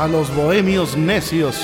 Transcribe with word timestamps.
A 0.00 0.08
los 0.08 0.34
bohemios 0.34 0.96
necios. 0.96 1.60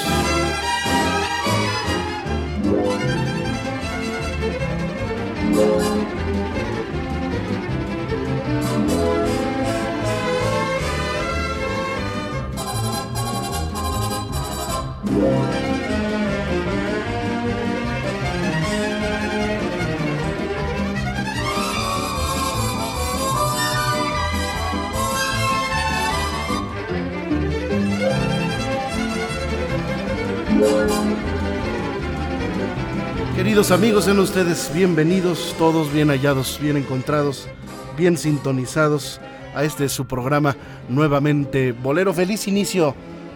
Queridos 33.37 33.71
amigos, 33.71 34.07
sean 34.07 34.19
ustedes 34.19 34.71
bienvenidos, 34.73 35.55
todos 35.59 35.93
bien 35.93 36.09
hallados, 36.09 36.59
bien 36.59 36.79
encontrados, 36.79 37.49
bien 37.95 38.17
sintonizados 38.17 39.21
a 39.55 39.63
este 39.63 39.91
su 39.91 40.07
programa 40.07 40.57
nuevamente 40.89 41.73
Bolero. 41.73 42.15
Feliz 42.15 42.49
inicio 42.49 42.95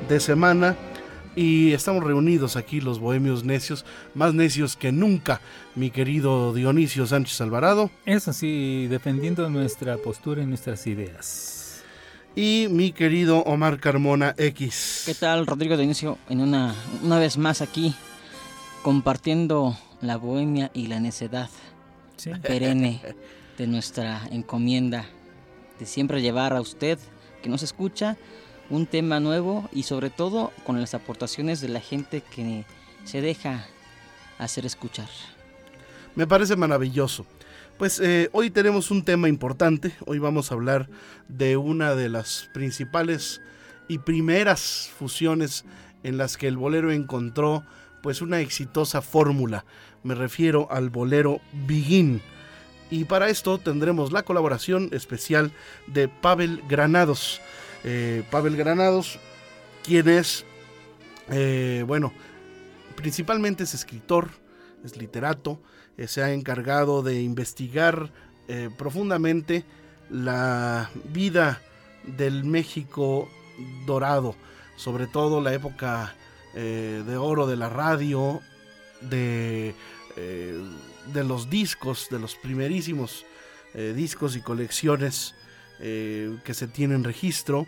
de 0.08 0.18
semana 0.18 0.74
y 1.36 1.72
estamos 1.72 2.02
reunidos 2.02 2.56
aquí 2.56 2.80
los 2.80 2.98
bohemios 2.98 3.44
necios, 3.44 3.84
más 4.14 4.32
necios 4.32 4.74
que 4.74 4.90
nunca, 4.90 5.42
mi 5.74 5.90
querido 5.90 6.54
Dionisio 6.54 7.06
Sánchez 7.06 7.38
Alvarado. 7.42 7.90
Eso 8.06 8.32
sí, 8.32 8.86
defendiendo 8.88 9.50
nuestra 9.50 9.98
postura 9.98 10.42
y 10.42 10.46
nuestras 10.46 10.86
ideas. 10.86 11.82
Y 12.34 12.68
mi 12.70 12.92
querido 12.92 13.40
Omar 13.40 13.78
Carmona 13.78 14.34
X. 14.38 15.02
¿Qué 15.04 15.14
tal, 15.14 15.46
Rodrigo 15.46 15.76
Dionisio? 15.76 16.16
En 16.30 16.40
una, 16.40 16.74
una 17.02 17.18
vez 17.18 17.36
más 17.36 17.60
aquí, 17.60 17.94
compartiendo 18.82 19.76
la 20.00 20.16
bohemia 20.16 20.70
y 20.74 20.86
la 20.86 21.00
necedad 21.00 21.50
Sí. 22.16 22.30
perenne 22.42 23.00
de 23.58 23.66
nuestra 23.66 24.26
encomienda 24.30 25.06
de 25.78 25.86
siempre 25.86 26.20
llevar 26.20 26.52
a 26.52 26.60
usted 26.60 26.98
que 27.42 27.48
nos 27.48 27.62
escucha 27.62 28.16
un 28.68 28.86
tema 28.86 29.20
nuevo 29.20 29.68
y 29.72 29.84
sobre 29.84 30.10
todo 30.10 30.52
con 30.64 30.78
las 30.80 30.94
aportaciones 30.94 31.60
de 31.60 31.68
la 31.68 31.80
gente 31.80 32.22
que 32.22 32.64
se 33.04 33.20
deja 33.20 33.66
hacer 34.38 34.66
escuchar. 34.66 35.08
Me 36.14 36.26
parece 36.26 36.56
maravilloso. 36.56 37.26
Pues 37.78 37.98
eh, 37.98 38.28
hoy 38.32 38.50
tenemos 38.50 38.90
un 38.90 39.02
tema 39.04 39.28
importante. 39.28 39.92
Hoy 40.06 40.18
vamos 40.18 40.50
a 40.50 40.54
hablar 40.54 40.88
de 41.28 41.56
una 41.56 41.94
de 41.94 42.10
las 42.10 42.48
principales 42.52 43.40
y 43.88 43.98
primeras 43.98 44.90
fusiones 44.98 45.64
en 46.02 46.18
las 46.18 46.36
que 46.36 46.46
el 46.46 46.58
bolero 46.58 46.92
encontró 46.92 47.64
pues 48.02 48.22
una 48.22 48.40
exitosa 48.40 49.02
fórmula. 49.02 49.64
Me 50.02 50.14
refiero 50.14 50.68
al 50.70 50.90
bolero 50.90 51.40
Begin. 51.66 52.20
Y 52.90 53.04
para 53.04 53.28
esto 53.28 53.58
tendremos 53.58 54.12
la 54.12 54.24
colaboración 54.24 54.88
especial 54.92 55.52
de 55.86 56.08
Pavel 56.08 56.62
Granados. 56.68 57.40
Eh, 57.84 58.24
Pavel 58.30 58.56
Granados, 58.56 59.18
quien 59.84 60.08
es, 60.08 60.44
eh, 61.30 61.84
bueno, 61.86 62.12
principalmente 62.96 63.62
es 63.62 63.74
escritor, 63.74 64.30
es 64.84 64.96
literato, 64.96 65.60
eh, 65.96 66.08
se 66.08 66.22
ha 66.22 66.32
encargado 66.32 67.02
de 67.02 67.22
investigar 67.22 68.10
profundamente 68.76 69.64
la 70.10 70.90
vida 71.12 71.62
del 72.04 72.42
México 72.42 73.28
dorado, 73.86 74.34
sobre 74.74 75.06
todo 75.06 75.40
la 75.40 75.54
época 75.54 76.16
eh, 76.54 77.04
de 77.06 77.16
oro 77.16 77.46
de 77.46 77.56
la 77.56 77.68
radio, 77.68 78.40
de, 79.00 79.74
eh, 80.16 80.60
de 81.12 81.24
los 81.24 81.48
discos, 81.48 82.08
de 82.10 82.18
los 82.18 82.34
primerísimos 82.34 83.24
eh, 83.74 83.92
discos 83.94 84.36
y 84.36 84.40
colecciones 84.40 85.34
que 85.80 86.52
se 86.52 86.68
tienen 86.68 87.04
registro, 87.04 87.66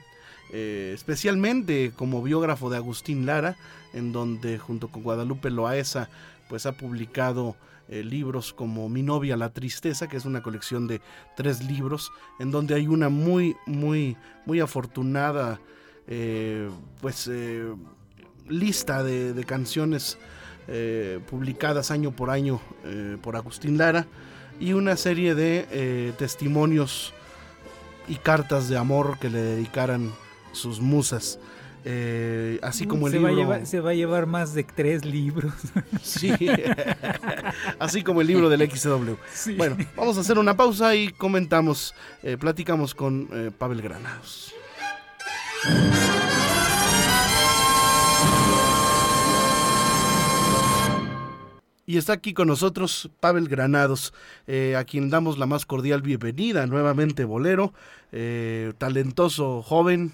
especialmente 0.53 1.93
como 1.97 2.23
biógrafo 2.23 2.69
de 2.69 2.77
Agustín 2.77 3.25
Lara, 3.25 3.57
en 3.95 4.13
donde 4.13 4.59
junto 4.59 4.89
con 4.89 5.03
Guadalupe 5.03 5.49
Loaesa 5.49 6.11
pues 6.47 6.67
ha 6.67 6.73
publicado 6.73 7.57
libros 7.89 8.53
como 8.53 8.91
Mi 8.91 9.03
novia 9.03 9.35
la 9.39 9.49
tristeza, 9.49 10.11
que 10.11 10.19
es 10.19 10.27
una 10.27 10.43
colección 10.43 10.87
de 10.89 11.01
tres 11.39 11.65
libros, 11.65 12.13
en 12.39 12.51
donde 12.51 12.75
hay 12.75 12.87
una 12.87 13.09
muy, 13.09 13.57
muy, 13.65 14.19
muy 14.45 14.61
afortunada 14.61 15.59
pues 17.01 17.31
lista 18.49 19.03
de, 19.03 19.33
de 19.33 19.45
canciones 19.45 20.19
eh, 20.69 21.21
publicadas 21.29 21.91
año 21.91 22.13
por 22.13 22.31
año 22.31 22.61
eh, 22.85 23.17
por 23.23 23.37
Agustín 23.37 23.79
Lara 23.79 24.07
y 24.61 24.75
una 24.75 24.97
serie 24.97 25.35
de 25.35 25.67
eh, 25.71 26.13
testimonios 26.19 27.13
y 28.09 28.17
cartas 28.17 28.69
de 28.69 28.77
amor 28.77 29.19
que 29.19 29.31
le 29.31 29.41
dedicaran 29.43 30.13
sus 30.53 30.81
musas. 30.81 31.39
Eh, 31.85 32.61
así 32.63 32.87
como 32.87 33.09
el 33.09 33.13
se, 33.13 33.19
libro. 33.19 33.33
va 33.33 33.37
a 33.37 33.43
llevar, 33.43 33.67
se 33.67 33.81
va 33.81 33.91
a 33.91 33.95
llevar 33.95 34.27
más 34.27 34.55
de 34.55 34.63
tres 34.65 35.05
libros. 35.05 35.53
Sí. 36.03 36.33
así 37.79 38.03
como 38.03 38.21
el 38.21 38.27
libro 38.27 38.49
del 38.49 38.69
XW. 38.71 39.15
Sí. 39.33 39.55
Bueno, 39.55 39.77
vamos 39.97 40.17
a 40.19 40.21
hacer 40.21 40.39
una 40.39 40.57
pausa 40.57 40.95
y 40.95 41.09
comentamos, 41.13 41.95
eh, 42.23 42.37
platicamos 42.39 42.95
con 42.95 43.29
eh, 43.33 43.51
Pavel 43.57 43.83
Granados. 43.83 44.53
Y 51.85 51.97
está 51.97 52.13
aquí 52.13 52.33
con 52.33 52.47
nosotros 52.47 53.11
Pavel 53.19 53.49
Granados, 53.49 54.15
eh, 54.47 54.77
a 54.77 54.85
quien 54.85 55.11
damos 55.11 55.37
la 55.39 55.47
más 55.47 55.67
cordial 55.67 56.01
bienvenida, 56.01 56.67
nuevamente 56.67 57.25
bolero, 57.25 57.75
eh, 58.13 58.73
talentoso 58.79 59.63
joven, 59.63 60.13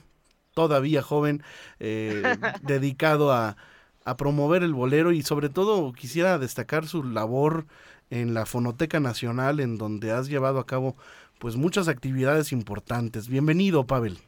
todavía 0.55 1.03
joven, 1.03 1.43
eh, 1.79 2.23
dedicado 2.63 3.33
a, 3.33 3.59
a 4.05 4.17
promover 4.17 4.63
el 4.63 4.73
bolero 4.73 5.13
y 5.13 5.23
sobre 5.23 5.51
todo 5.51 5.93
quisiera 5.93 6.39
destacar 6.39 6.87
su 6.87 7.05
labor 7.05 7.67
en 8.09 8.33
la 8.33 8.47
Fonoteca 8.47 8.99
Nacional, 8.99 9.61
en 9.61 9.77
donde 9.77 10.11
has 10.11 10.29
llevado 10.29 10.61
a 10.61 10.67
cabo 10.67 10.97
pues 11.39 11.57
muchas 11.57 11.87
actividades 11.89 12.51
importantes. 12.51 13.29
Bienvenido, 13.29 13.87
Pavel. 13.87 14.19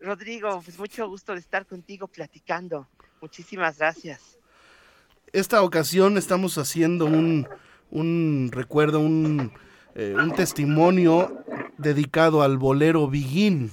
Rodrigo, 0.00 0.62
pues 0.64 0.78
mucho 0.78 1.06
gusto 1.06 1.34
de 1.34 1.40
estar 1.40 1.66
contigo 1.66 2.08
platicando. 2.08 2.88
Muchísimas 3.20 3.78
gracias. 3.78 4.37
Esta 5.32 5.62
ocasión 5.62 6.16
estamos 6.16 6.56
haciendo 6.56 7.04
un, 7.04 7.46
un 7.90 8.48
recuerdo, 8.50 9.00
un, 9.00 9.52
eh, 9.94 10.14
un 10.16 10.32
testimonio 10.32 11.44
dedicado 11.76 12.42
al 12.42 12.56
bolero 12.56 13.08
Begin, 13.08 13.70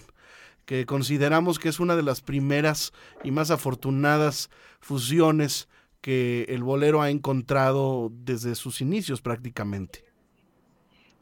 que 0.65 0.85
consideramos 0.85 1.57
que 1.57 1.69
es 1.69 1.79
una 1.79 1.95
de 1.95 2.03
las 2.03 2.21
primeras 2.21 2.91
y 3.23 3.31
más 3.31 3.51
afortunadas 3.51 4.49
fusiones 4.81 5.69
que 6.01 6.45
el 6.49 6.61
bolero 6.61 7.01
ha 7.01 7.09
encontrado 7.09 8.11
desde 8.13 8.55
sus 8.55 8.81
inicios 8.81 9.21
prácticamente. 9.21 10.03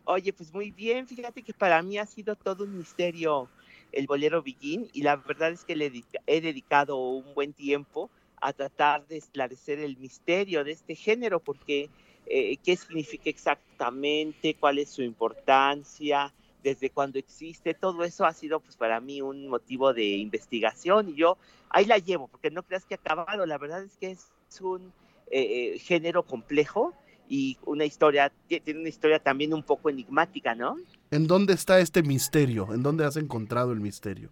Oye, 0.06 0.34
pues 0.34 0.52
muy 0.52 0.72
bien, 0.72 1.08
fíjate 1.08 1.44
que 1.44 1.54
para 1.54 1.82
mí 1.84 2.00
ha 2.00 2.08
sido 2.08 2.36
todo 2.36 2.64
un 2.64 2.78
misterio 2.78 3.50
el 3.92 4.08
bolero 4.08 4.42
Begin 4.42 4.90
y 4.94 5.04
la 5.04 5.16
verdad 5.16 5.52
es 5.52 5.64
que 5.64 5.76
le 5.76 5.92
he 6.26 6.42
dedicado 6.42 6.98
un 6.98 7.36
buen 7.36 7.54
tiempo 7.54 8.10
a 8.48 8.54
tratar 8.54 9.08
de 9.08 9.18
esclarecer 9.18 9.80
el 9.80 9.98
misterio 9.98 10.64
de 10.64 10.72
este 10.72 10.96
género, 10.96 11.40
porque 11.40 11.90
eh, 12.28 12.58
qué 12.64 12.76
significa 12.76 13.30
exactamente, 13.30 14.56
cuál 14.56 14.80
es 14.80 14.90
su 14.90 15.02
importancia, 15.02 16.34
desde 16.64 16.90
cuándo 16.90 17.20
existe, 17.20 17.74
todo 17.74 18.04
eso 18.04 18.26
ha 18.26 18.34
sido 18.34 18.60
pues 18.62 18.78
para 18.78 19.00
mí 19.02 19.22
un 19.22 19.48
motivo 19.50 19.94
de 19.94 20.06
investigación 20.18 21.10
y 21.10 21.16
yo 21.16 21.38
ahí 21.70 21.86
la 21.86 21.98
llevo, 21.98 22.28
porque 22.28 22.52
no 22.52 22.64
creas 22.64 22.86
que 22.86 22.94
ha 22.96 22.98
acabado, 22.98 23.46
la 23.46 23.58
verdad 23.58 23.84
es 23.84 23.98
que 23.98 24.12
es 24.12 24.62
un 24.62 24.94
eh, 25.32 25.74
eh, 25.76 25.80
género 25.80 26.24
complejo 26.24 26.94
y 27.28 27.58
una 27.66 27.84
historia, 27.86 28.32
tie- 28.50 28.62
tiene 28.64 28.80
una 28.82 28.90
historia 28.90 29.20
también 29.20 29.54
un 29.54 29.64
poco 29.64 29.90
enigmática, 29.90 30.56
¿no? 30.56 30.78
¿En 31.12 31.28
dónde 31.28 31.54
está 31.54 31.80
este 31.80 32.02
misterio? 32.02 32.74
¿En 32.74 32.82
dónde 32.84 33.04
has 33.06 33.18
encontrado 33.18 33.72
el 33.74 33.80
misterio? 33.82 34.30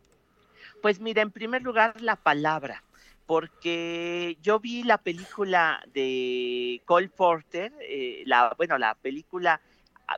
Pues 0.82 1.00
mira, 1.00 1.22
en 1.22 1.32
primer 1.32 1.62
lugar 1.64 2.02
la 2.02 2.16
palabra, 2.16 2.84
porque 3.32 4.38
yo 4.42 4.60
vi 4.60 4.84
la 4.84 4.98
película 4.98 5.82
de 5.94 6.82
Cole 6.84 7.08
Porter, 7.08 7.72
eh, 7.80 8.24
la, 8.26 8.54
bueno, 8.58 8.78
la 8.78 8.94
película 8.94 9.62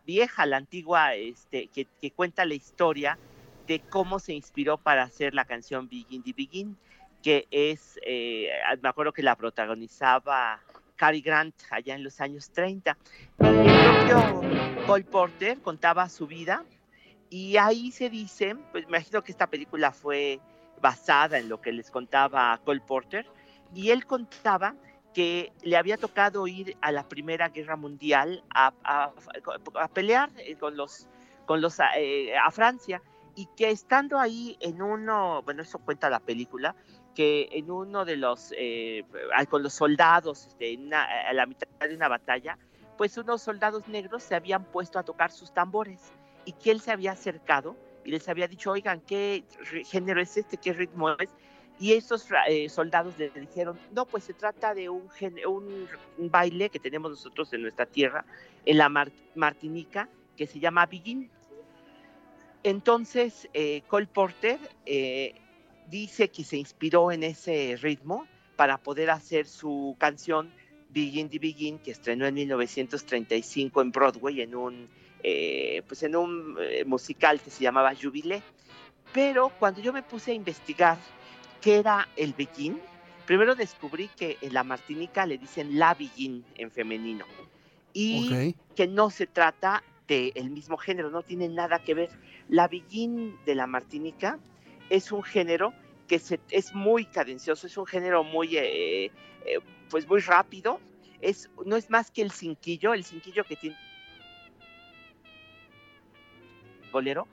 vieja, 0.03 0.47
la 0.47 0.57
antigua, 0.57 1.13
este, 1.13 1.67
que, 1.67 2.09
cuenta 2.09 2.43
la 2.43 2.55
historia 2.55 3.19
de 3.67 3.81
cómo 3.81 4.17
se 4.17 4.33
inspiró 4.33 4.79
para 4.79 5.03
hacer 5.03 5.35
la 5.35 5.45
canción 5.45 5.87
Begin 5.87 6.23
the 6.23 6.33
Begin, 6.33 6.75
que 7.21 7.45
es, 7.51 7.99
eh, 8.03 8.49
me 8.81 8.89
acuerdo 8.89 9.13
que 9.13 9.21
la 9.21 9.35
protagonizaba 9.35 10.59
Cary 10.95 11.21
Grant 11.21 11.53
allá 11.69 11.93
en 11.93 12.03
los 12.03 12.19
años 12.19 12.49
30. 12.49 12.97
El 13.41 13.63
propio 13.63 14.41
Cole 14.87 15.03
Porter 15.03 15.61
contaba 15.61 16.09
su 16.09 16.25
vida 16.25 16.65
y 17.29 17.57
ahí 17.57 17.91
se 17.91 18.09
dice, 18.09 18.55
pues 18.71 18.85
me 18.85 18.97
imagino 18.97 19.23
que 19.23 19.31
esta 19.31 19.45
película 19.45 19.91
fue 19.91 20.39
basada 20.83 21.39
en 21.39 21.47
lo 21.47 21.61
que 21.61 21.71
les 21.71 21.89
contaba 21.89 22.59
Cole 22.65 22.81
Porter, 22.81 23.25
y 23.73 23.89
él 23.91 24.05
contaba 24.05 24.75
que 25.13 25.53
le 25.61 25.77
había 25.77 25.97
tocado 25.97 26.45
ir 26.45 26.75
a 26.81 26.91
la 26.91 27.07
Primera 27.07 27.47
Guerra 27.49 27.77
Mundial 27.77 28.43
a, 28.53 28.73
pelear 29.93 30.29
eh, 30.37 30.55
con 30.57 30.75
los, 30.75 31.07
con 31.45 31.61
los 31.61 31.77
eh, 31.95 32.35
a 32.35 32.51
Francia 32.51 33.01
y 33.35 33.47
que 33.55 33.69
estando 33.69 34.19
ahí 34.19 34.57
en 34.59 34.81
uno, 34.81 35.41
bueno, 35.43 35.61
eso 35.61 35.79
cuenta 35.79 36.09
la 36.09 36.19
película, 36.19 36.75
que 37.15 37.47
en 37.51 37.71
uno 37.71 38.03
de 38.03 38.17
los, 38.17 38.53
eh, 38.57 39.05
con 39.49 39.63
los 39.63 39.73
soldados, 39.73 40.47
este, 40.47 40.77
a 40.93 41.33
la 41.33 41.45
mitad 41.45 41.67
de 41.79 41.95
una 41.95 42.09
batalla, 42.09 42.57
pues 42.97 43.17
unos 43.17 43.41
soldados 43.41 43.87
negros 43.87 44.21
se 44.21 44.35
habían 44.35 44.65
puesto 44.65 44.99
a 44.99 45.03
tocar 45.03 45.31
sus 45.31 45.53
tambores 45.53 46.11
y 46.45 46.51
que 46.51 46.71
él 46.71 46.81
se 46.81 46.91
había 46.91 47.13
acercado 47.13 47.75
y 48.05 48.11
les 48.11 48.27
había 48.29 48.47
dicho, 48.47 48.71
oigan, 48.71 49.01
¿qué 49.01 49.43
género 49.85 50.21
es 50.21 50.37
este? 50.37 50.57
¿Qué 50.57 50.73
ritmo 50.73 51.11
es? 51.11 51.29
Y 51.79 51.93
esos 51.93 52.27
eh, 52.47 52.69
soldados 52.69 53.17
le 53.17 53.29
dijeron, 53.29 53.79
no, 53.91 54.05
pues 54.05 54.23
se 54.25 54.33
trata 54.33 54.73
de 54.73 54.89
un, 54.89 55.09
un, 55.47 56.31
baile 56.31 56.69
que 56.69 56.79
tenemos 56.79 57.11
nosotros 57.11 57.51
en 57.53 57.63
nuestra 57.63 57.85
tierra, 57.85 58.25
en 58.65 58.77
la 58.77 58.89
Martinica, 59.35 60.07
que 60.37 60.47
se 60.47 60.59
llama 60.59 60.85
Begin. 60.85 61.29
Entonces, 62.63 63.49
eh, 63.53 63.81
Cole 63.87 64.07
Porter 64.07 64.59
eh, 64.85 65.35
dice 65.89 66.29
que 66.29 66.43
se 66.43 66.57
inspiró 66.57 67.11
en 67.11 67.23
ese 67.23 67.77
ritmo 67.81 68.27
para 68.55 68.77
poder 68.77 69.09
hacer 69.09 69.47
su 69.47 69.95
canción 69.99 70.51
Begin 70.93 71.29
the 71.29 71.39
Begin, 71.39 71.79
que 71.79 71.91
estrenó 71.91 72.25
en 72.25 72.35
1935 72.35 73.81
en 73.81 73.91
Broadway 73.91 74.41
en 74.41 74.55
un 74.55 74.87
eh, 75.23 75.81
pues 75.87 76.03
en 76.03 76.15
un 76.15 76.57
eh, 76.61 76.83
musical 76.85 77.39
que 77.39 77.49
se 77.49 77.63
llamaba 77.63 77.93
Jubilé. 77.95 78.43
Pero 79.13 79.49
cuando 79.57 79.81
yo 79.81 79.93
me 79.93 80.03
puse 80.03 80.31
a 80.31 80.33
investigar 80.33 80.97
qué 81.61 81.77
era 81.77 82.07
el 82.17 82.33
Begin, 82.33 82.79
primero 83.25 83.55
descubrí 83.55 84.09
que 84.09 84.37
en 84.41 84.53
la 84.53 84.63
Martinica 84.63 85.25
le 85.25 85.37
dicen 85.37 85.79
la 85.79 85.93
Begin 85.93 86.43
en 86.55 86.71
femenino 86.71 87.25
y 87.93 88.55
que 88.75 88.87
no 88.87 89.09
se 89.09 89.27
trata 89.27 89.83
del 90.07 90.49
mismo 90.49 90.77
género, 90.77 91.09
no 91.09 91.21
tiene 91.21 91.47
nada 91.47 91.79
que 91.79 91.93
ver. 91.93 92.09
La 92.49 92.67
Begin 92.67 93.37
de 93.45 93.55
la 93.55 93.67
Martinica 93.67 94.39
es 94.89 95.11
un 95.11 95.23
género 95.23 95.73
que 96.07 96.19
se, 96.19 96.39
es 96.49 96.73
muy 96.73 97.05
cadencioso, 97.05 97.67
es 97.67 97.77
un 97.77 97.85
género 97.85 98.23
muy, 98.23 98.57
eh, 98.57 99.11
pues 99.89 100.07
muy 100.07 100.21
rápido, 100.21 100.79
es, 101.21 101.49
no 101.65 101.75
es 101.75 101.89
más 101.89 102.11
que 102.11 102.21
el 102.21 102.31
cinquillo, 102.31 102.93
el 102.93 103.03
cinquillo 103.03 103.43
que 103.43 103.55
tiene 103.55 103.77
bolero, 106.91 107.27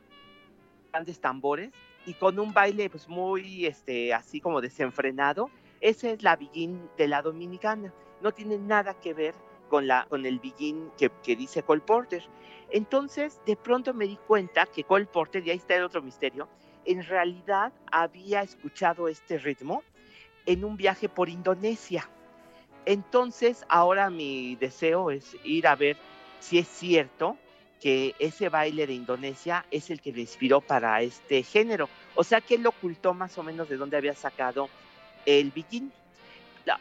grandes 0.93 1.21
tambores 1.21 1.71
y 2.07 2.15
con 2.15 2.39
un 2.39 2.53
baile 2.53 2.89
pues 2.89 3.09
muy 3.09 3.67
este 3.67 4.15
así 4.15 4.41
como 4.41 4.61
desenfrenado. 4.61 5.51
Esa 5.81 6.11
es 6.11 6.23
la 6.23 6.37
biguín 6.37 6.89
de 6.97 7.09
la 7.09 7.23
dominicana. 7.23 7.93
No 8.23 8.33
tiene 8.33 8.59
nada 8.59 8.95
que 8.95 9.15
ver 9.15 9.35
con 9.69 9.87
la 9.87 10.07
con 10.09 10.27
el 10.27 10.39
biguín 10.41 10.91
que, 10.99 11.11
que 11.23 11.37
dice 11.37 11.63
Cole 11.63 11.83
Porter. 11.83 12.23
Entonces, 12.71 13.41
de 13.47 13.57
pronto 13.57 13.93
me 13.95 14.07
di 14.07 14.17
cuenta 14.17 14.67
que 14.67 14.85
Cole 14.85 15.07
Porter, 15.07 15.45
y 15.47 15.51
ahí 15.51 15.57
está 15.57 15.77
el 15.77 15.85
otro 15.85 16.03
misterio, 16.03 16.49
en 16.85 17.05
realidad 17.05 17.73
había 17.91 18.43
escuchado 18.43 19.09
este 19.09 19.39
ritmo 19.39 19.83
en 20.47 20.65
un 20.65 20.77
viaje 20.77 21.09
por 21.09 21.29
Indonesia. 21.29 22.09
Entonces, 22.87 23.65
ahora 23.69 24.11
mi 24.11 24.57
deseo 24.57 25.11
es 25.11 25.37
ir 25.45 25.67
a 25.67 25.77
ver 25.77 25.97
si 26.41 26.59
es 26.59 26.69
cierto 26.69 27.37
que 27.81 28.15
ese 28.19 28.49
baile 28.49 28.87
de 28.87 28.95
Indonesia 28.95 29.65
es 29.71 29.91
el 29.91 30.01
que 30.01 30.13
le 30.13 30.21
inspiró 30.21 30.61
para 30.61 31.01
este 31.03 31.43
género. 31.43 31.89
O 32.15 32.25
sea 32.25 32.41
que 32.41 32.57
él 32.57 32.67
ocultó 32.67 33.15
más 33.15 33.37
o 33.39 33.43
menos 33.43 33.69
de 33.69 33.77
dónde 33.77 33.97
había 33.97 34.15
sacado 34.15 34.69
el 35.25 35.51
bikini. 35.51 35.91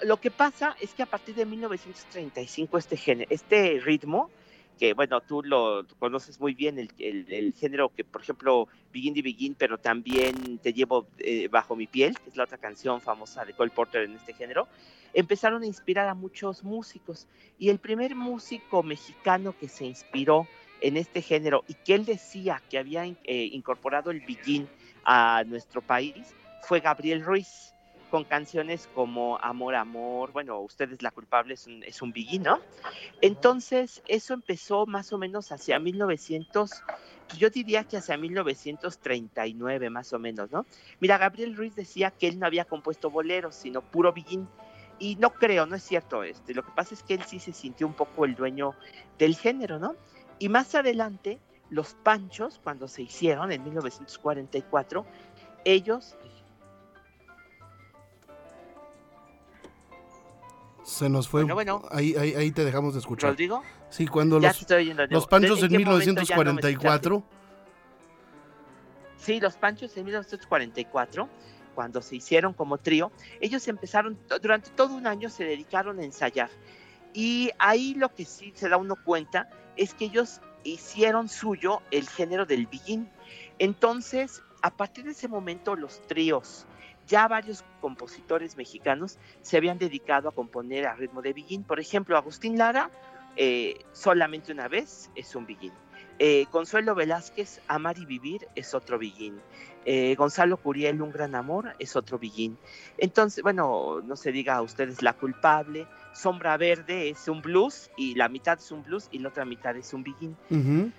Lo 0.03 0.17
que 0.17 0.29
pasa 0.29 0.75
es 0.81 0.93
que 0.93 1.03
a 1.03 1.05
partir 1.05 1.35
de 1.35 1.45
1935 1.45 2.77
este, 2.77 2.97
género, 2.97 3.29
este 3.31 3.79
ritmo, 3.83 4.29
que 4.79 4.93
bueno, 4.93 5.19
tú 5.21 5.43
lo 5.43 5.85
conoces 5.99 6.39
muy 6.39 6.53
bien, 6.53 6.79
el, 6.79 7.53
género 7.53 7.89
que, 7.89 8.05
por 8.05 8.21
ejemplo, 8.21 8.69
Begin 8.93 9.13
the 9.13 9.21
Begin, 9.21 9.55
pero 9.55 9.77
también 9.77 10.57
Te 10.59 10.73
llevo 10.73 11.07
eh, 11.17 11.49
bajo 11.49 11.75
mi 11.75 11.85
piel, 11.85 12.17
que 12.17 12.29
es 12.29 12.37
la 12.37 12.45
otra 12.45 12.57
canción 12.57 13.01
famosa 13.01 13.43
de 13.43 13.53
Cole 13.53 13.71
Porter 13.71 14.03
en 14.03 14.15
este 14.15 14.33
género, 14.33 14.67
empezaron 15.13 15.63
a 15.63 15.65
inspirar 15.65 16.07
a 16.07 16.13
muchos 16.13 16.63
músicos. 16.63 17.27
Y 17.57 17.69
el 17.69 17.79
primer 17.79 18.15
músico 18.15 18.81
mexicano 18.81 19.53
que 19.59 19.67
se 19.67 19.85
inspiró 19.85 20.47
en 20.81 20.95
este 20.95 21.21
género 21.21 21.65
y 21.67 21.73
que 21.73 21.95
él 21.95 22.05
decía 22.05 22.61
que 22.69 22.77
había 22.77 23.03
eh, 23.05 23.15
incorporado 23.51 24.11
el 24.11 24.21
billín 24.21 24.69
a 25.03 25.43
nuestro 25.45 25.81
país 25.81 26.33
fue 26.63 26.79
Gabriel 26.79 27.23
Ruiz 27.23 27.73
con 28.09 28.23
canciones 28.23 28.89
como 28.93 29.37
Amor, 29.39 29.75
Amor, 29.75 30.31
bueno, 30.31 30.59
Usted 30.59 30.91
es 30.91 31.01
la 31.01 31.11
culpable, 31.11 31.53
es 31.53 31.67
un, 31.67 31.83
es 31.83 32.01
un 32.01 32.13
¿no? 32.41 32.59
Entonces, 33.21 34.01
eso 34.07 34.33
empezó 34.33 34.85
más 34.85 35.13
o 35.13 35.17
menos 35.17 35.51
hacia 35.51 35.79
1900, 35.79 36.83
yo 37.37 37.49
diría 37.49 37.83
que 37.83 37.97
hacia 37.97 38.17
1939 38.17 39.89
más 39.89 40.11
o 40.13 40.19
menos, 40.19 40.51
¿no? 40.51 40.65
Mira, 40.99 41.17
Gabriel 41.17 41.55
Ruiz 41.55 41.75
decía 41.75 42.11
que 42.11 42.27
él 42.27 42.39
no 42.39 42.45
había 42.45 42.65
compuesto 42.65 43.09
boleros, 43.09 43.55
sino 43.55 43.81
puro 43.81 44.11
billín. 44.11 44.47
Y 45.01 45.15
no 45.15 45.33
creo, 45.33 45.65
no 45.65 45.77
es 45.77 45.83
cierto 45.83 46.23
este. 46.23 46.53
Lo 46.53 46.63
que 46.63 46.71
pasa 46.71 46.93
es 46.93 47.03
que 47.03 47.13
él 47.13 47.23
sí 47.23 47.39
se 47.39 47.53
sintió 47.53 47.87
un 47.87 47.93
poco 47.93 48.25
el 48.25 48.35
dueño 48.35 48.73
del 49.17 49.35
género, 49.37 49.79
¿no? 49.79 49.95
Y 50.39 50.49
más 50.49 50.75
adelante, 50.75 51.39
los 51.69 51.93
Panchos, 51.93 52.59
cuando 52.61 52.87
se 52.89 53.03
hicieron 53.03 53.51
en 53.51 53.63
1944, 53.63 55.05
ellos... 55.63 56.17
Se 60.89 61.07
nos 61.07 61.29
fue. 61.29 61.43
Bueno, 61.43 61.83
Ahí, 61.91 62.15
ahí, 62.15 62.51
te 62.51 62.65
dejamos 62.65 62.93
de 62.93 62.99
escuchar. 62.99 63.31
¿Rodrigo? 63.31 63.63
Sí, 63.89 64.07
cuando 64.07 64.39
los, 64.39 64.65
los 65.09 65.27
Panchos 65.27 65.61
en, 65.61 65.71
1944. 65.71 67.23
sí, 69.17 69.39
los 69.39 69.55
Panchos 69.55 69.95
en 69.97 70.05
1944 70.05 71.29
cuando 71.75 72.01
se 72.01 72.17
hicieron 72.17 72.53
como 72.53 72.77
trío, 72.77 73.11
ellos 73.39 73.65
empezaron, 73.69 74.19
durante 74.41 74.69
todo 74.71 74.95
un 74.95 75.07
año 75.07 75.29
se 75.29 75.45
dedicaron 75.45 75.99
a 75.99 76.03
ensayar. 76.03 76.49
Y 77.13 77.51
ahí 77.57 77.93
lo 77.93 78.13
que 78.13 78.25
sí 78.25 78.51
se 78.53 78.67
da 78.67 78.75
uno 78.75 78.97
cuenta 79.05 79.49
es 79.77 79.93
que 79.93 80.05
ellos 80.05 80.41
hicieron 80.63 81.29
suyo 81.29 81.81
el 81.91 82.09
género 82.09 82.45
del 82.45 82.67
billín. 82.67 83.09
Entonces, 83.59 84.43
a 84.61 84.71
partir 84.71 85.05
de 85.05 85.11
ese 85.11 85.27
momento, 85.27 85.75
los 85.75 86.01
tríos, 86.07 86.65
ya 87.09 87.27
varios 87.27 87.65
compositores 87.81 88.55
mexicanos 88.55 89.17
se 89.41 89.57
habían 89.57 89.77
dedicado 89.77 90.29
a 90.29 90.31
componer 90.31 90.87
a 90.87 90.93
ritmo 90.93 91.21
de 91.21 91.33
billín. 91.33 91.63
Por 91.63 91.79
ejemplo, 91.79 92.15
Agustín 92.15 92.57
Lara, 92.57 92.89
eh, 93.35 93.83
solamente 93.91 94.51
una 94.51 94.67
vez 94.67 95.09
es 95.15 95.35
un 95.35 95.45
billín. 95.45 95.73
Eh, 96.19 96.45
Consuelo 96.51 96.95
Velázquez, 96.95 97.61
Amar 97.67 97.97
y 97.97 98.05
Vivir 98.05 98.47
es 98.55 98.73
otro 98.73 98.99
billín. 98.99 99.41
Eh, 99.85 100.15
Gonzalo 100.15 100.57
Curiel, 100.57 101.01
Un 101.01 101.11
Gran 101.11 101.33
Amor 101.33 101.75
es 101.79 101.95
otro 101.95 102.19
billín. 102.19 102.57
Entonces, 102.97 103.41
bueno, 103.41 104.01
no 104.03 104.15
se 104.15 104.31
diga 104.31 104.57
a 104.57 104.61
ustedes 104.61 105.01
La 105.01 105.13
Culpable, 105.13 105.87
Sombra 106.13 106.57
Verde 106.57 107.09
es 107.09 107.27
un 107.27 107.41
blues 107.41 107.89
y 107.97 108.15
la 108.15 108.29
mitad 108.29 108.59
es 108.59 108.71
un 108.71 108.83
blues 108.83 109.07
y 109.11 109.19
la 109.19 109.29
otra 109.29 109.45
mitad 109.45 109.75
es 109.77 109.93
un 109.93 110.03
billín. 110.03 110.93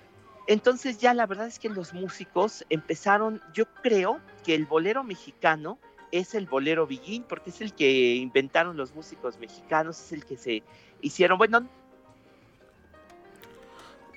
Entonces 0.47 0.97
ya 0.97 1.13
la 1.13 1.27
verdad 1.27 1.47
es 1.47 1.59
que 1.59 1.69
los 1.69 1.93
músicos 1.93 2.65
empezaron, 2.69 3.41
yo 3.53 3.65
creo 3.83 4.19
que 4.43 4.55
el 4.55 4.65
bolero 4.65 5.03
mexicano 5.03 5.77
es 6.11 6.35
el 6.35 6.45
bolero 6.45 6.87
billín 6.87 7.23
porque 7.23 7.49
es 7.49 7.61
el 7.61 7.73
que 7.73 8.15
inventaron 8.15 8.77
los 8.77 8.93
músicos 8.93 9.39
mexicanos, 9.39 9.99
es 9.99 10.11
el 10.11 10.25
que 10.25 10.37
se 10.37 10.63
hicieron, 11.01 11.37
bueno, 11.37 11.67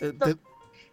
eh, 0.00 0.12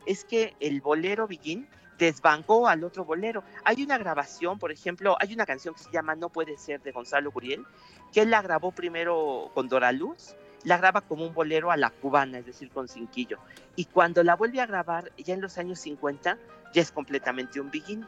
es 0.05 0.23
que 0.25 0.55
el 0.59 0.81
bolero 0.81 1.27
billín 1.27 1.67
desbancó 1.97 2.67
al 2.67 2.83
otro 2.83 3.05
bolero. 3.05 3.43
Hay 3.63 3.83
una 3.83 3.97
grabación, 3.97 4.57
por 4.57 4.71
ejemplo, 4.71 5.15
hay 5.19 5.33
una 5.33 5.45
canción 5.45 5.75
que 5.75 5.83
se 5.83 5.91
llama 5.91 6.15
No 6.15 6.29
puede 6.29 6.57
ser 6.57 6.81
de 6.81 6.91
Gonzalo 6.91 7.31
Guriel, 7.31 7.65
que 8.11 8.21
él 8.21 8.31
la 8.31 8.41
grabó 8.41 8.71
primero 8.71 9.51
con 9.53 9.69
Dora 9.69 9.91
Luz, 9.91 10.35
la 10.63 10.77
graba 10.77 11.01
como 11.01 11.25
un 11.25 11.33
bolero 11.33 11.71
a 11.71 11.77
la 11.77 11.91
cubana, 11.91 12.39
es 12.39 12.45
decir, 12.45 12.71
con 12.71 12.87
cinquillo. 12.87 13.37
Y 13.75 13.85
cuando 13.85 14.23
la 14.23 14.35
vuelve 14.35 14.61
a 14.61 14.65
grabar, 14.65 15.11
ya 15.17 15.33
en 15.33 15.41
los 15.41 15.57
años 15.57 15.79
50, 15.79 16.37
ya 16.73 16.81
es 16.81 16.91
completamente 16.91 17.59
un 17.59 17.69
begin. 17.69 18.05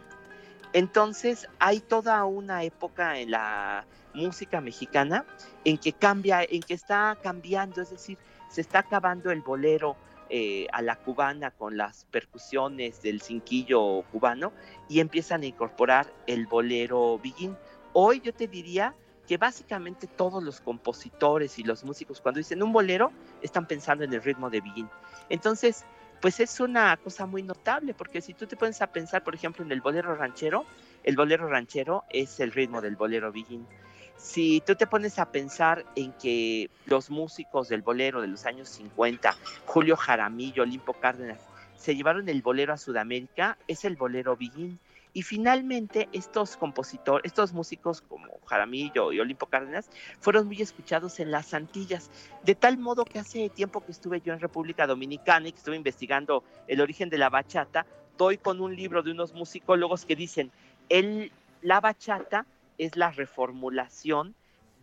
Entonces 0.74 1.48
hay 1.60 1.80
toda 1.80 2.25
una 2.25 2.63
época 2.63 3.20
en 3.20 3.32
la 3.32 3.86
música 4.13 4.60
mexicana 4.60 5.25
en 5.63 5.77
que 5.77 5.94
cambia, 5.94 6.44
en 6.44 6.62
que 6.62 6.74
está 6.74 7.18
cambiando, 7.22 7.82
es 7.82 7.92
decir, 7.92 8.18
se 8.50 8.62
está 8.62 8.80
acabando 8.80 9.32
el 9.32 9.42
bolero 9.42 9.96
eh, 10.30 10.68
a 10.72 10.82
la 10.82 10.96
cubana 10.96 11.51
con 11.51 11.77
las 11.77 12.06
percusiones 12.06 13.01
del 13.01 13.22
cinquillo 13.22 14.03
cubano 14.12 14.51
y 14.89 15.00
empiezan 15.00 15.44
a 15.44 15.46
incorporar 15.46 16.12
el 16.25 16.48
bolero 16.48 17.20
biguín. 17.20 17.56
Hoy 17.94 18.20
yo 18.22 18.34
te 18.34 18.48
diría 18.48 18.96
que 19.27 19.38
básicamente 19.38 20.08
todos 20.08 20.44
los 20.44 20.60
compositores 20.60 21.60
y 21.60 21.63
los 21.63 21.84
músicos 21.84 22.20
cuando 22.20 22.39
dicen 22.39 22.63
un 22.63 22.74
bolero 22.74 23.12
están 23.42 23.68
pensando 23.68 24.03
en 24.03 24.13
el 24.13 24.24
ritmo 24.24 24.50
de 24.50 24.62
biguín. 24.62 24.89
Entonces, 25.30 25.86
pues 26.24 26.39
es 26.39 26.62
una 26.62 26.96
cosa 26.96 27.25
muy 27.25 27.44
notable, 27.44 27.94
porque 27.94 28.22
si 28.22 28.34
tú 28.34 28.48
te 28.48 28.56
pones 28.56 28.82
a 28.82 28.88
pensar, 28.88 29.25
por 29.25 29.36
ejemplo, 29.36 29.65
en 29.65 29.74
el 29.74 29.82
bolero 29.82 30.15
ranchero, 30.15 30.65
el 31.03 31.18
bolero 31.18 31.50
ranchero 31.50 32.06
es 32.10 32.39
el 32.39 32.53
ritmo 32.53 32.80
del 32.80 32.96
bolero 32.96 33.34
biguín. 33.34 33.68
Si 34.15 34.63
tú 34.65 34.75
te 34.75 34.88
pones 34.88 35.20
a 35.20 35.34
pensar 35.34 35.84
en 35.98 36.13
que 36.13 36.70
los 36.86 37.10
músicos 37.10 37.68
del 37.68 37.82
bolero 37.82 38.22
de 38.22 38.30
los 38.30 38.46
años 38.46 38.70
50, 38.70 39.36
Julio 39.65 39.98
Jaramillo, 39.98 40.63
Olimpo 40.63 40.94
Cárdenas, 40.94 41.42
se 41.75 41.94
llevaron 41.94 42.30
el 42.30 42.42
bolero 42.42 42.72
a 42.72 42.77
Sudamérica, 42.77 43.58
es 43.68 43.84
el 43.84 43.98
bolero 43.98 44.38
biguín. 44.38 44.80
Y 45.13 45.22
finalmente 45.22 46.10
estos 46.12 46.58
compositores, 46.58 47.25
estos 47.25 47.53
músicos 47.53 48.01
como 48.01 48.39
Jaramillo 48.48 49.12
y 49.12 49.20
Olimpo 49.20 49.46
Cárdenas 49.46 49.89
fueron 50.20 50.48
muy 50.48 50.62
escuchados 50.62 51.20
en 51.20 51.29
las 51.29 51.53
Antillas, 51.53 52.10
de 52.43 52.55
tal 52.55 52.79
modo 52.79 53.05
que 53.05 53.20
hace 53.20 53.50
tiempo 53.50 53.86
que 53.86 53.91
estuve 53.91 54.22
yo 54.22 54.34
en 54.34 54.39
República 54.39 54.88
Dominicana 54.88 55.48
y 55.48 55.51
que 55.51 55.60
estuve 55.60 55.75
investigando 55.75 56.43
el 56.67 56.82
origen 56.82 57.10
de 57.10 57.20
la 57.20 57.29
bachata, 57.29 57.86
doy 58.17 58.38
con 58.38 58.60
un 58.60 58.75
libro 58.75 59.03
de 59.03 59.12
unos 59.12 59.34
musicólogos 59.34 60.05
que 60.05 60.15
dicen, 60.15 60.51
el, 60.89 61.32
la 61.62 61.79
bachata 61.79 62.48
es 62.77 62.96
la 62.96 63.12
reformulación 63.12 64.36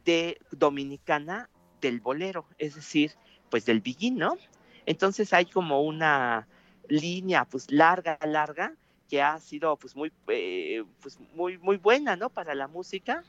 de 0.05 0.41
dominicana 0.53 1.49
del 1.81 2.01
bolero, 2.01 2.47
es 2.59 2.75
decir, 2.77 3.13
pues 3.51 3.67
del 3.67 3.81
biguín. 3.81 4.23
Entonces 4.87 5.33
hay 5.33 5.47
como 5.47 5.83
una 5.83 6.47
línea 6.89 7.45
pues 7.45 7.71
larga, 7.71 8.19
larga, 8.25 8.75
que 9.11 9.21
ha 9.21 9.39
sido 9.41 9.77
pues 9.77 9.97
muy, 9.97 10.13
eh, 10.29 10.85
pues 11.03 11.19
muy, 11.35 11.59
muy 11.59 11.77
buena, 11.77 12.15
¿no? 12.15 12.31
Para 12.31 12.55
la 12.55 12.69
música. 12.69 13.25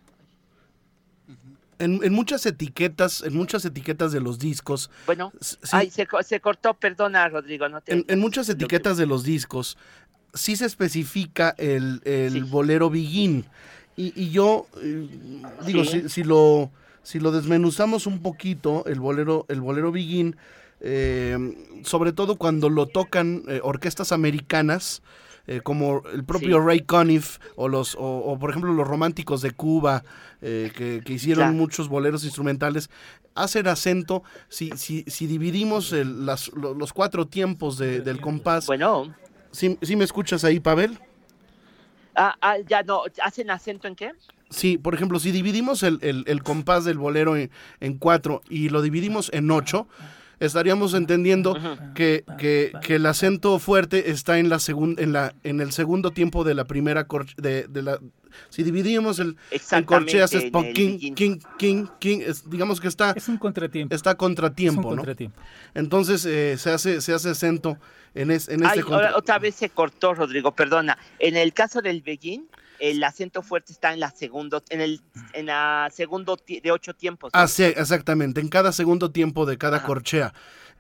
En, 1.80 2.14
muchas 2.14 2.46
etiquetas, 2.46 3.24
en 3.24 3.34
muchas 3.36 3.66
etiquetas 3.66 4.12
de 4.12 4.22
los 4.22 4.38
discos. 4.38 4.92
Bueno, 5.08 5.34
ay, 5.72 5.90
se, 5.90 6.08
se, 6.24 6.40
cortó, 6.40 6.76
perdona, 6.76 7.28
Rodrigo. 7.28 7.68
No 7.68 7.82
te, 7.82 8.06
en, 8.08 8.20
muchas 8.20 8.48
etiquetas 8.48 8.98
de 8.98 9.08
los 9.08 9.24
discos 9.24 9.78
sí 10.34 10.56
se 10.56 10.66
especifica 10.66 11.56
el, 11.58 12.02
el 12.06 12.44
bolero 12.44 12.92
biguín. 12.92 13.46
Y, 13.98 14.14
y 14.16 14.30
yo 14.30 14.68
eh, 14.82 15.08
digo, 15.66 15.84
si, 15.84 16.08
si, 16.10 16.24
lo 16.24 16.70
si 17.02 17.20
lo 17.20 17.32
desmenuzamos 17.32 18.06
un 18.06 18.22
poquito, 18.22 18.86
el 18.86 19.00
bolero, 19.00 19.46
el 19.50 19.60
bolero 19.62 19.92
biguín, 19.92 20.36
eh, 20.80 21.38
sobre 21.84 22.14
todo 22.14 22.36
cuando 22.36 22.70
lo 22.70 22.86
tocan 22.86 23.44
orquestas 23.64 24.12
americanas, 24.12 25.02
eh, 25.51 25.60
como 25.60 26.01
el 26.13 26.24
propio 26.24 26.62
Ray 26.62 26.79
Conniff 26.79 27.38
o 27.58 27.67
los 27.67 27.98
o, 28.00 28.38
por 28.39 28.51
ejemplo 28.51 28.72
los 28.72 28.88
románticos 28.88 29.41
de 29.41 29.51
Cuba 29.51 30.01
eh, 30.41 30.72
que, 30.74 31.12
hicieron 31.12 31.58
muchos 31.58 31.89
boleros 31.89 32.24
instrumentales 32.24 32.89
hacen 33.36 33.67
acento 33.67 34.24
si 34.48 34.72
si, 34.77 35.03
si 35.08 35.27
dividimos 35.27 35.91
los 35.91 36.93
cuatro 36.93 37.27
tiempos 37.27 37.77
del 37.77 38.22
compás. 38.22 38.65
Bueno. 38.65 39.13
¿sí, 39.51 39.77
me 39.98 40.05
escuchas 40.05 40.46
ahí 40.46 40.62
Pavel 40.62 40.98
ah, 42.15 42.34
ah, 42.41 42.55
ya 42.65 42.84
no 42.84 43.03
hacen 43.22 43.51
acento 43.51 43.89
en 43.89 43.96
qué 43.98 44.13
Sí, 44.50 44.77
por 44.77 44.93
ejemplo, 44.93 45.17
si 45.20 45.31
dividimos 45.31 45.81
el, 45.81 46.00
el, 46.01 46.43
compás 46.43 46.84
del 46.84 46.98
bolero 46.98 47.38
en, 47.38 47.50
en, 47.79 47.98
cuatro 47.98 48.41
y 48.50 48.67
lo 48.67 48.81
dividimos 48.81 49.29
en 49.34 49.50
ocho, 49.50 49.88
estaríamos 50.41 50.93
entendiendo 50.93 51.57
que, 51.95 52.25
que, 52.38 52.74
que, 52.81 52.95
el 52.95 53.05
acento 53.05 53.57
fuerte 53.60 54.12
está 54.12 54.39
en 54.39 54.50
la 54.50 54.57
en 54.67 55.13
la 55.13 55.33
en 55.43 55.62
el 55.62 55.71
segundo 55.71 56.12
tiempo 56.12 56.43
de 56.43 56.55
la 56.55 56.65
primera 56.65 57.07
de, 57.38 57.67
de 57.67 57.81
la 57.81 58.00
si 58.50 58.63
dividimos 58.63 59.19
el 59.19 59.38
en 59.71 59.83
corcheas 59.83 60.33
es 60.33 60.51
king, 60.74 61.13
king, 61.13 61.39
king, 61.57 61.88
king, 62.00 62.21
digamos 62.48 62.81
que 62.81 62.88
está 62.88 63.12
es 63.12 63.27
un 63.27 63.38
contratiempo. 63.38 63.93
Está 63.93 64.15
contratiempo, 64.15 64.89
un 64.89 64.95
contratiempo. 64.95 65.39
Entonces 65.74 66.25
eh, 66.25 66.57
se 66.57 66.71
hace 66.71 67.01
se 67.01 67.13
hace 67.13 67.29
acento 67.29 67.77
en, 68.13 68.31
es, 68.31 68.50
en 68.50 68.63
este 68.65 68.83
otra 68.83 69.39
vez 69.39 69.55
se 69.55 69.69
cortó 69.69 70.13
Rodrigo, 70.13 70.53
perdona. 70.53 70.98
En 71.19 71.38
el 71.38 71.53
caso 71.53 71.81
del 71.81 72.01
Beguín 72.01 72.48
el 72.82 73.04
acento 73.04 73.44
fuerte 73.44 73.72
está 73.72 73.94
en 73.94 74.00
la 74.00 74.10
segundo, 74.10 74.64
en 74.70 74.82
el 74.82 75.02
en 75.34 75.46
la 75.46 75.90
segundo 75.94 76.38
de 76.48 76.72
ocho 76.72 76.96
tiempos. 76.96 77.30
Ah, 77.34 77.48
sí, 77.48 77.64
exactamente, 77.64 78.42
en 78.42 78.50
cada 78.50 78.72
segundo 78.72 79.12
tiempo 79.12 79.46
de 79.46 79.58
cada 79.58 79.84
corchea. 79.84 80.34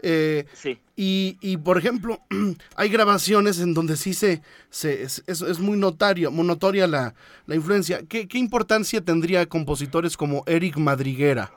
Eh, 0.03 0.45
sí. 0.53 0.79
Y, 0.95 1.37
y, 1.41 1.57
por 1.57 1.77
ejemplo, 1.77 2.19
hay 2.75 2.89
grabaciones 2.89 3.59
en 3.59 3.75
donde 3.75 3.97
sí 3.97 4.15
se, 4.15 4.41
se 4.71 5.03
es, 5.03 5.23
es, 5.27 5.59
muy 5.59 5.77
notario, 5.77 6.31
muy 6.31 6.45
notoria 6.45 6.87
la, 6.87 7.13
la 7.45 7.55
influencia. 7.55 8.01
¿Qué, 8.09 8.27
¿Qué, 8.27 8.39
importancia 8.39 9.01
tendría 9.01 9.45
compositores 9.45 10.17
como 10.17 10.43
Eric 10.47 10.77
Madriguera? 10.77 11.53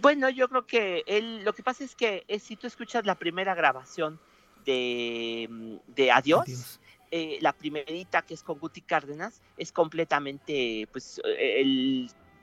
Bueno, 0.00 0.30
yo 0.30 0.48
creo 0.48 0.66
que 0.66 1.04
él, 1.06 1.44
lo 1.44 1.52
que 1.52 1.62
pasa 1.62 1.84
es 1.84 1.94
que 1.94 2.24
si 2.42 2.56
tú 2.56 2.66
escuchas 2.66 3.04
la 3.04 3.16
primera 3.16 3.54
grabación 3.54 4.18
de, 4.64 5.78
de 5.88 6.10
Adiós 6.10 6.80
eh, 7.10 7.38
la 7.40 7.52
primerita 7.52 8.22
que 8.22 8.34
es 8.34 8.42
con 8.42 8.58
Guti 8.58 8.80
Cárdenas 8.80 9.40
es 9.56 9.72
completamente 9.72 10.88
pues 10.92 11.20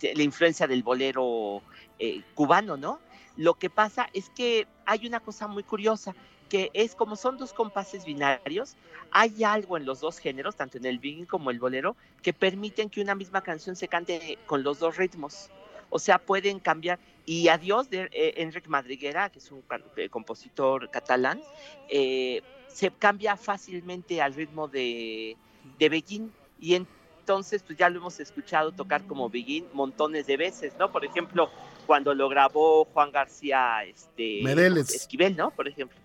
la 0.01 0.23
influencia 0.23 0.67
del 0.67 0.83
bolero 0.83 1.61
eh, 1.99 2.21
cubano, 2.35 2.77
¿no? 2.77 2.99
Lo 3.37 3.55
que 3.55 3.69
pasa 3.69 4.09
es 4.13 4.29
que 4.29 4.67
hay 4.85 5.07
una 5.07 5.19
cosa 5.19 5.47
muy 5.47 5.63
curiosa, 5.63 6.13
que 6.49 6.69
es 6.73 6.95
como 6.95 7.15
son 7.15 7.37
dos 7.37 7.53
compases 7.53 8.05
binarios, 8.05 8.75
hay 9.11 9.43
algo 9.43 9.77
en 9.77 9.85
los 9.85 10.01
dos 10.01 10.19
géneros, 10.19 10.55
tanto 10.55 10.77
en 10.77 10.85
el 10.85 10.99
big 10.99 11.27
como 11.27 11.49
el 11.49 11.59
bolero, 11.59 11.95
que 12.21 12.33
permiten 12.33 12.89
que 12.89 13.01
una 13.01 13.15
misma 13.15 13.41
canción 13.41 13.75
se 13.75 13.87
cante 13.87 14.37
con 14.45 14.63
los 14.63 14.79
dos 14.79 14.97
ritmos. 14.97 15.49
O 15.89 15.99
sea, 15.99 16.19
pueden 16.19 16.59
cambiar. 16.59 16.99
Y 17.25 17.47
Adiós 17.47 17.89
de 17.89 18.09
eh, 18.11 18.33
Enrique 18.37 18.69
Madriguera, 18.69 19.29
que 19.29 19.39
es 19.39 19.51
un 19.51 19.63
compositor 20.09 20.89
catalán, 20.89 21.41
eh, 21.89 22.41
se 22.67 22.91
cambia 22.91 23.37
fácilmente 23.37 24.21
al 24.21 24.33
ritmo 24.33 24.67
de, 24.67 25.37
de 25.79 25.89
Begin 25.89 26.31
y 26.59 26.75
entonces 26.75 27.63
pues 27.63 27.77
ya 27.77 27.89
lo 27.89 27.99
hemos 27.99 28.19
escuchado 28.19 28.71
tocar 28.71 29.05
como 29.07 29.29
Begin 29.29 29.65
montones 29.73 30.27
de 30.27 30.35
veces, 30.35 30.73
¿no? 30.77 30.91
Por 30.91 31.05
ejemplo, 31.05 31.49
cuando 31.85 32.13
lo 32.13 32.27
grabó 32.27 32.85
Juan 32.85 33.11
García 33.11 33.83
este, 33.85 34.41
Esquivel, 34.79 35.37
¿no? 35.37 35.51
Por 35.51 35.67
ejemplo. 35.67 35.97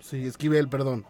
Sí, 0.00 0.26
Esquivel, 0.26 0.68
perdón. 0.68 1.04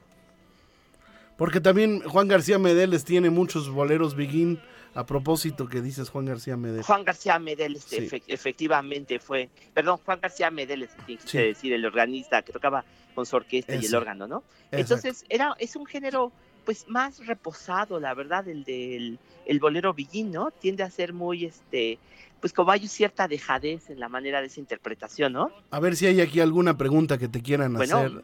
Porque 1.37 1.61
también 1.61 2.01
Juan 2.03 2.29
García 2.29 2.59
Medeles 2.59 3.05
tiene 3.05 3.31
muchos 3.31 3.69
boleros 3.69 4.15
Begin 4.15 4.61
a 4.95 5.05
propósito 5.05 5.67
que 5.69 5.81
dices 5.81 6.09
Juan 6.09 6.27
García 6.27 6.57
Medeles. 6.57 6.87
Juan 6.87 7.05
García 7.05 7.39
Medeles 7.39 7.87
efectivamente 8.29 9.19
fue, 9.19 9.49
perdón, 9.73 9.99
Juan 10.05 10.21
García 10.21 10.51
Medeles, 10.51 10.91
sí. 11.07 11.39
decir, 11.39 11.73
el 11.73 11.85
organista 11.85 12.43
que 12.43 12.53
tocaba 12.53 12.85
con 13.15 13.27
su 13.27 13.37
orquesta 13.37 13.75
y 13.75 13.85
el 13.85 13.95
órgano, 13.95 14.27
¿no? 14.27 14.43
Entonces 14.71 15.25
era 15.29 15.55
es 15.59 15.77
un 15.77 15.87
género 15.87 16.33
pues 16.65 16.89
más 16.89 17.27
reposado, 17.27 18.01
la 18.01 18.15
verdad, 18.15 18.49
el 18.49 18.65
del 18.65 19.19
el 19.47 19.61
bolero 19.61 19.93
villín, 19.93 20.31
¿no? 20.31 20.51
Tiende 20.51 20.83
a 20.83 20.91
ser 20.91 21.13
muy 21.13 21.45
este 21.45 21.99
pues 22.41 22.53
como 22.53 22.71
hay 22.71 22.87
cierta 22.89 23.27
dejadez 23.27 23.89
en 23.91 23.99
la 23.99 24.09
manera 24.09 24.41
de 24.41 24.49
esa 24.49 24.61
interpretación, 24.61 25.33
¿no? 25.33 25.51
A 25.71 25.81
ver 25.81 25.97
si 25.97 26.07
hay 26.07 26.21
aquí 26.21 26.41
alguna 26.41 26.77
pregunta 26.77 27.19
que 27.19 27.29
te 27.29 27.43
quieran 27.43 27.75
hacer. 27.77 28.23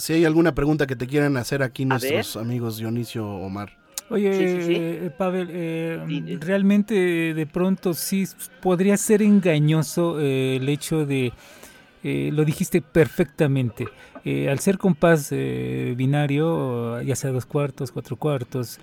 Si 0.00 0.14
hay 0.14 0.24
alguna 0.24 0.54
pregunta 0.54 0.86
que 0.86 0.96
te 0.96 1.06
quieran 1.06 1.36
hacer 1.36 1.62
aquí 1.62 1.84
nuestros 1.84 2.36
amigos 2.36 2.78
Dionisio 2.78 3.26
Omar. 3.26 3.87
Oye, 4.10 5.12
Pavel, 5.18 5.48
eh, 5.50 6.38
realmente 6.40 7.34
de 7.34 7.46
pronto 7.46 7.92
sí 7.92 8.26
podría 8.62 8.96
ser 8.96 9.22
engañoso 9.22 10.18
eh, 10.18 10.56
el 10.56 10.68
hecho 10.68 11.04
de, 11.04 11.32
eh, 12.02 12.30
lo 12.32 12.44
dijiste 12.44 12.80
perfectamente, 12.80 13.86
al 14.50 14.58
ser 14.58 14.76
compás 14.76 15.30
binario, 15.30 17.00
ya 17.00 17.16
sea 17.16 17.30
dos 17.30 17.46
cuartos, 17.46 17.92
cuatro 17.92 18.16
cuartos, 18.16 18.78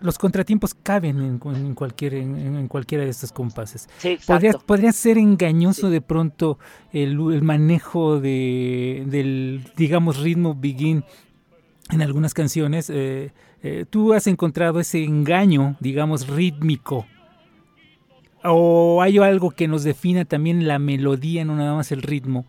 los 0.00 0.18
contratiempos 0.18 0.72
caben 0.74 1.20
en, 1.20 1.74
cualquier, 1.74 2.14
en, 2.14 2.68
cualquiera 2.68 3.04
de 3.04 3.10
estos 3.10 3.32
compases. 3.32 3.88
podría, 4.26 4.52
podría, 4.54 4.92
ser 4.92 5.18
engañoso 5.18 5.90
de 5.90 6.00
pronto 6.00 6.58
el, 6.90 7.20
el 7.32 7.42
manejo 7.42 8.18
de, 8.18 9.04
del, 9.06 9.64
digamos, 9.76 10.20
ritmo 10.20 10.54
begin 10.54 11.04
en 11.92 12.02
algunas 12.02 12.34
canciones. 12.34 12.90
Eh, 12.90 13.32
eh, 13.62 13.84
¿Tú 13.88 14.12
has 14.12 14.26
encontrado 14.26 14.80
ese 14.80 15.04
engaño, 15.04 15.76
digamos, 15.80 16.26
rítmico? 16.28 17.06
¿O 18.44 19.00
hay 19.02 19.18
algo 19.18 19.52
que 19.52 19.68
nos 19.68 19.84
defina 19.84 20.24
también 20.24 20.66
la 20.66 20.78
melodía, 20.78 21.44
no 21.44 21.54
nada 21.54 21.74
más 21.74 21.92
el 21.92 22.02
ritmo? 22.02 22.44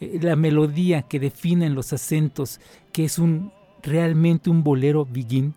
Eh, 0.00 0.18
la 0.20 0.36
melodía 0.36 1.02
que 1.02 1.18
definen 1.18 1.74
los 1.74 1.92
acentos, 1.92 2.60
que 2.92 3.04
es 3.04 3.18
un 3.18 3.50
realmente 3.82 4.50
un 4.50 4.62
bolero 4.62 5.06
begin. 5.06 5.54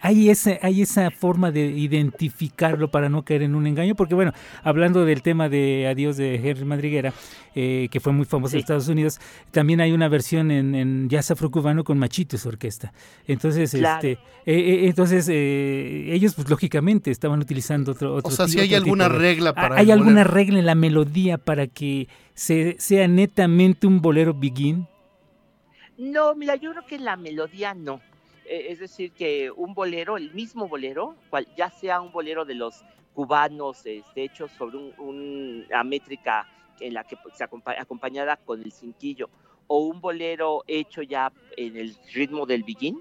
Hay, 0.00 0.30
esa, 0.30 0.58
hay 0.62 0.82
esa 0.82 1.10
forma 1.10 1.50
de 1.50 1.66
identificarlo 1.66 2.90
para 2.90 3.08
no 3.08 3.24
caer 3.24 3.42
en 3.42 3.54
un 3.54 3.66
engaño, 3.66 3.94
porque 3.94 4.14
bueno, 4.14 4.32
hablando 4.62 5.04
del 5.04 5.22
tema 5.22 5.48
de 5.48 5.86
Adiós 5.88 6.16
de 6.16 6.36
Henry 6.36 6.64
Madriguera, 6.64 7.12
eh, 7.54 7.88
que 7.90 8.00
fue 8.00 8.12
muy 8.12 8.24
famoso 8.24 8.56
en 8.56 8.60
Estados 8.60 8.88
Unidos, 8.88 9.20
también 9.50 9.80
hay 9.80 9.92
una 9.92 10.08
versión 10.08 10.50
en, 10.50 10.74
en 10.74 11.08
jazz 11.08 11.30
afrocubano 11.30 11.84
con 11.84 11.98
Machito 11.98 12.38
su 12.38 12.48
orquesta. 12.48 12.92
Entonces, 13.26 13.74
este, 13.74 14.12
eh, 14.12 14.18
eh, 14.46 14.86
entonces 14.86 15.28
ellos 15.28 16.34
pues 16.34 16.48
lógicamente 16.48 17.10
estaban 17.10 17.40
utilizando 17.40 17.92
otro, 17.92 18.14
otro 18.14 18.28
O 18.28 18.32
sea, 18.32 18.48
si 18.48 18.60
hay 18.60 18.74
alguna 18.74 19.08
regla 19.08 19.54
para... 19.54 19.76
¿Hay 19.76 19.90
alguna 19.90 20.24
regla 20.24 20.58
en 20.58 20.66
la 20.66 20.74
melodía 20.74 21.38
para 21.38 21.66
que 21.66 22.08
se, 22.34 22.76
sea 22.78 23.08
netamente 23.08 23.86
un 23.86 24.00
bolero 24.00 24.34
begin? 24.34 24.86
No, 25.98 26.34
mira, 26.34 26.56
yo 26.56 26.70
creo 26.72 26.86
que 26.86 26.98
la 26.98 27.16
melodía 27.16 27.74
no 27.74 28.00
es 28.44 28.78
decir, 28.78 29.12
que 29.12 29.50
un 29.50 29.74
bolero, 29.74 30.16
el 30.16 30.32
mismo 30.32 30.68
bolero, 30.68 31.16
cual, 31.30 31.46
ya 31.56 31.70
sea 31.70 32.00
un 32.00 32.12
bolero 32.12 32.44
de 32.44 32.54
los 32.54 32.84
cubanos 33.14 33.84
este, 33.86 34.24
hecho 34.24 34.48
sobre 34.48 34.78
una 34.98 35.84
métrica 35.84 36.48
en 36.80 36.94
la 36.94 37.04
que 37.04 37.16
pues, 37.16 37.36
se 37.36 37.44
acompañada 37.44 38.36
con 38.36 38.62
el 38.62 38.72
cinquillo, 38.72 39.28
o 39.66 39.78
un 39.86 40.00
bolero 40.00 40.64
hecho 40.66 41.02
ya 41.02 41.32
en 41.56 41.76
el 41.76 41.96
ritmo 42.12 42.46
del 42.46 42.64
begin, 42.64 43.00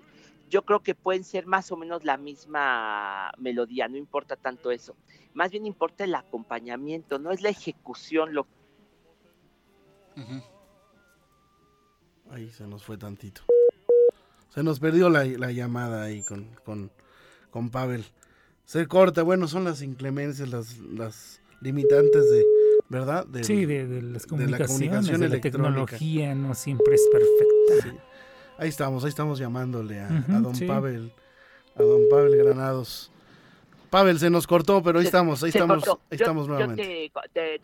yo 0.50 0.64
creo 0.64 0.82
que 0.82 0.96
pueden 0.96 1.24
ser 1.24 1.46
más 1.46 1.72
o 1.72 1.78
menos 1.78 2.04
la 2.04 2.18
misma 2.18 3.32
melodía, 3.38 3.88
no 3.88 3.98
importa 3.98 4.36
tanto 4.36 4.70
eso. 4.70 4.96
Más 5.34 5.50
bien 5.52 5.66
importa 5.66 6.04
el 6.04 6.14
acompañamiento, 6.14 7.20
no 7.20 7.32
es 7.32 7.42
la 7.42 7.50
ejecución 7.50 8.34
lo 8.34 8.46
Ahí 12.30 12.50
se 12.50 12.68
nos 12.68 12.84
fue 12.84 12.98
tantito. 12.98 13.44
Se 14.54 14.64
nos 14.64 14.80
perdió 14.80 15.10
la, 15.10 15.24
llamada 15.24 16.04
ahí 16.04 16.24
con, 16.24 16.48
con, 17.52 17.70
Pavel. 17.70 18.06
Se 18.66 18.86
corta, 18.86 19.24
bueno, 19.24 19.48
son 19.48 19.64
las 19.64 19.82
inclemencias, 19.82 20.50
las, 20.50 20.78
las 20.80 21.42
limitantes 21.62 22.30
de, 22.30 22.46
¿verdad? 22.90 23.26
sí, 23.44 23.66
de, 23.66 24.02
las 24.02 24.26
comunicaciones, 24.26 25.08
de 25.08 25.30
la, 25.30 25.42
tecnología, 25.42 26.36
no 26.36 26.54
siempre 26.54 26.96
es 26.96 27.08
perfecta. 27.12 28.04
Ahí 28.58 28.70
estamos, 28.70 29.04
ahí 29.06 29.10
estamos 29.10 29.40
llamándole 29.40 30.02
a, 30.02 30.10
don 30.10 30.54
Pavel, 30.68 31.14
a 31.76 31.84
don 31.84 32.02
Pavel 32.10 32.36
Granados. 32.36 33.10
Pavel, 33.90 34.20
se 34.20 34.30
nos 34.30 34.48
cortó, 34.48 34.84
pero 34.84 35.00
ahí 35.00 35.06
estamos, 35.06 35.44
ahí 35.44 35.50
estamos, 35.50 35.88
ahí 35.88 35.98
estamos 36.12 36.48
nuevamente. 36.48 37.12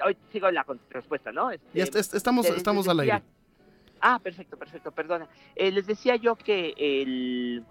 hoy 0.06 0.18
sigo 0.32 0.50
la 0.52 0.66
respuesta, 0.90 1.34
¿no? 1.34 1.52
Este, 1.74 2.00
estamos, 2.00 2.46
estamos 2.48 2.88
al 2.88 3.02
aire. 3.02 3.24
Ah, 4.02 4.20
perfecto, 4.20 4.58
perfecto, 4.58 4.92
perdona. 4.92 5.28
Eh, 5.56 5.72
les 5.72 5.88
decía 5.88 6.16
yo 6.16 6.36
que 6.36 6.74
el 6.78 7.66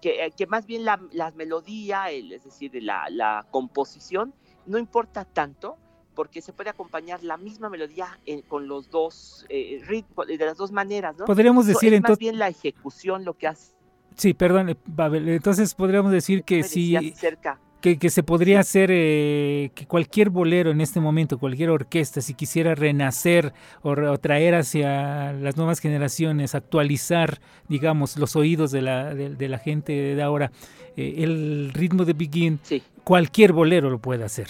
que, 0.00 0.26
eh, 0.26 0.32
que 0.36 0.46
más 0.46 0.66
bien 0.66 0.84
la, 0.84 0.98
melodía, 1.36 2.10
es 2.10 2.44
decir, 2.44 2.72
la, 2.82 3.08
la, 3.08 3.46
composición, 3.50 4.34
no 4.66 4.78
importa 4.78 5.24
tanto 5.24 5.76
porque 6.14 6.42
se 6.42 6.52
puede 6.52 6.70
acompañar 6.70 7.22
la 7.22 7.36
misma 7.36 7.70
melodía 7.70 8.18
con 8.48 8.68
los 8.68 8.90
dos 8.90 9.46
eh, 9.48 9.80
ritmos, 9.86 10.26
de 10.26 10.36
las 10.36 10.58
dos 10.58 10.70
maneras, 10.70 11.16
¿no? 11.16 11.24
Podríamos 11.24 11.66
decir 11.66 11.94
entonces... 11.94 12.10
Más 12.10 12.18
bien 12.18 12.38
la 12.38 12.48
ejecución 12.48 13.24
lo 13.24 13.34
que 13.38 13.46
hace. 13.46 13.74
Sí, 14.16 14.34
perdón, 14.34 14.76
Babel, 14.84 15.28
entonces 15.28 15.74
podríamos 15.74 16.12
decir 16.12 16.44
que 16.44 16.64
si... 16.64 17.12
Cerca 17.12 17.58
que, 17.82 18.10
se 18.10 18.22
podría 18.22 18.60
hacer 18.60 18.90
eh, 18.92 19.72
que 19.74 19.86
cualquier 19.86 20.30
bolero 20.30 20.70
en 20.70 20.80
este 20.80 21.00
momento, 21.00 21.38
cualquier 21.38 21.70
orquesta, 21.70 22.20
si 22.20 22.32
quisiera 22.32 22.74
renacer 22.74 23.52
o, 23.82 24.16
traer 24.18 24.54
hacia 24.54 25.32
las 25.32 25.56
nuevas 25.56 25.80
generaciones, 25.80 26.54
actualizar, 26.54 27.40
digamos, 27.68 28.16
los 28.16 28.36
oídos 28.36 28.70
de 28.70 28.82
la, 28.82 29.14
de, 29.14 29.48
la 29.48 29.58
gente 29.58 29.92
de 29.92 30.22
ahora, 30.22 30.52
eh, 30.96 31.16
el 31.18 31.72
ritmo 31.74 32.04
de 32.04 32.12
Begin, 32.12 32.60
cualquier 33.02 33.52
bolero 33.52 33.90
lo 33.90 33.98
puede 33.98 34.24
hacer. 34.24 34.46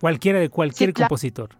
Cualquiera 0.00 0.38
de 0.38 0.50
cualquier 0.50 0.92
compositor. 0.92 1.50